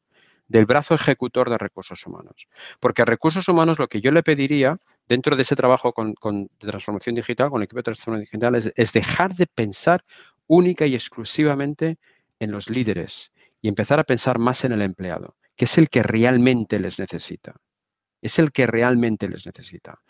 [0.48, 2.46] del brazo ejecutor de recursos humanos.
[2.80, 4.76] Porque a recursos humanos lo que yo le pediría
[5.08, 8.92] dentro de ese trabajo con, de transformación digital, con el equipo de transformación digital, es
[8.92, 10.04] dejar de pensar
[10.46, 11.98] única y exclusivamente
[12.38, 16.02] en los líderes y empezar a pensar más en el empleado, que es el que
[16.02, 17.56] realmente les necesita
[18.22, 20.00] es el que realmente les necesita.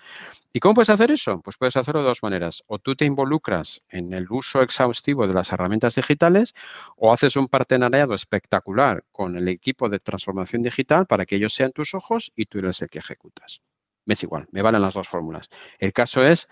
[0.52, 1.40] ¿Y cómo puedes hacer eso?
[1.42, 2.64] Pues puedes hacerlo de dos maneras.
[2.66, 6.54] O tú te involucras en el uso exhaustivo de las herramientas digitales
[6.96, 11.72] o haces un partenariado espectacular con el equipo de transformación digital para que ellos sean
[11.72, 13.60] tus ojos y tú eres el que ejecutas.
[14.06, 15.48] Me es igual, me valen las dos fórmulas.
[15.78, 16.48] El caso es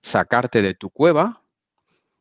[0.00, 1.42] sacarte de tu cueva,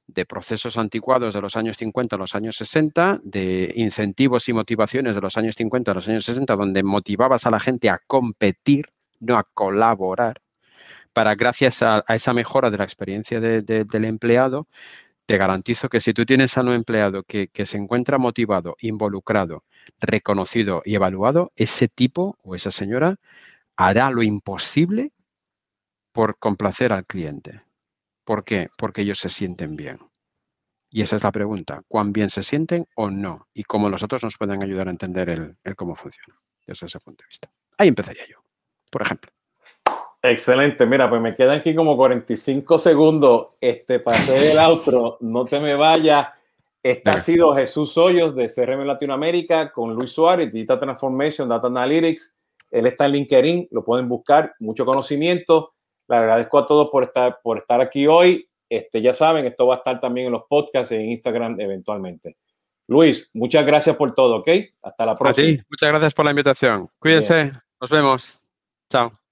[0.08, 5.16] de procesos anticuados de los años 50 a los años 60, de incentivos y motivaciones
[5.16, 8.88] de los años 50 a los años 60, donde motivabas a la gente a competir,
[9.20, 10.42] no a colaborar,
[11.14, 14.68] para gracias a, esa mejora de la experiencia del empleado,
[15.26, 19.64] te garantizo que si tú tienes a un empleado que, que se encuentra motivado, involucrado,
[20.00, 23.16] reconocido y evaluado, ese tipo o esa señora
[23.76, 25.14] hará lo imposible
[26.12, 27.62] por complacer al cliente.
[28.26, 28.70] ¿Por qué?
[28.78, 30.00] Porque ellos se sienten bien.
[30.90, 33.48] Y esa es la pregunta, ¿cuán bien se sienten o no?
[33.54, 37.24] Y cómo los otros nos pueden ayudar a entender el, cómo funciona desde ese punto
[37.24, 37.50] de vista.
[37.78, 38.38] Ahí empezaría yo,
[38.90, 39.32] por ejemplo.
[40.24, 45.18] Excelente, mira, pues me quedan aquí como 45 segundos este, para hacer el outro.
[45.22, 46.30] No te me vayas.
[46.82, 52.38] Este ha sido Jesús Hoyos de CRM Latinoamérica con Luis Suárez, Digital Transformation, Data Analytics.
[52.72, 55.75] Él está en LinkedIn, lo pueden buscar, mucho conocimiento.
[56.08, 58.48] Le agradezco a todos por estar, por estar aquí hoy.
[58.70, 62.38] este, ya saben, esto va a estar también en los podcasts en Instagram eventualmente.
[62.88, 64.50] Luis, muchas gracias por todo, ¿ok?
[64.82, 65.64] Hasta la próxima.
[65.70, 66.88] muchas gracias por la invitación.
[67.00, 68.44] Cuídense, nos vemos.
[68.90, 69.25] Chao.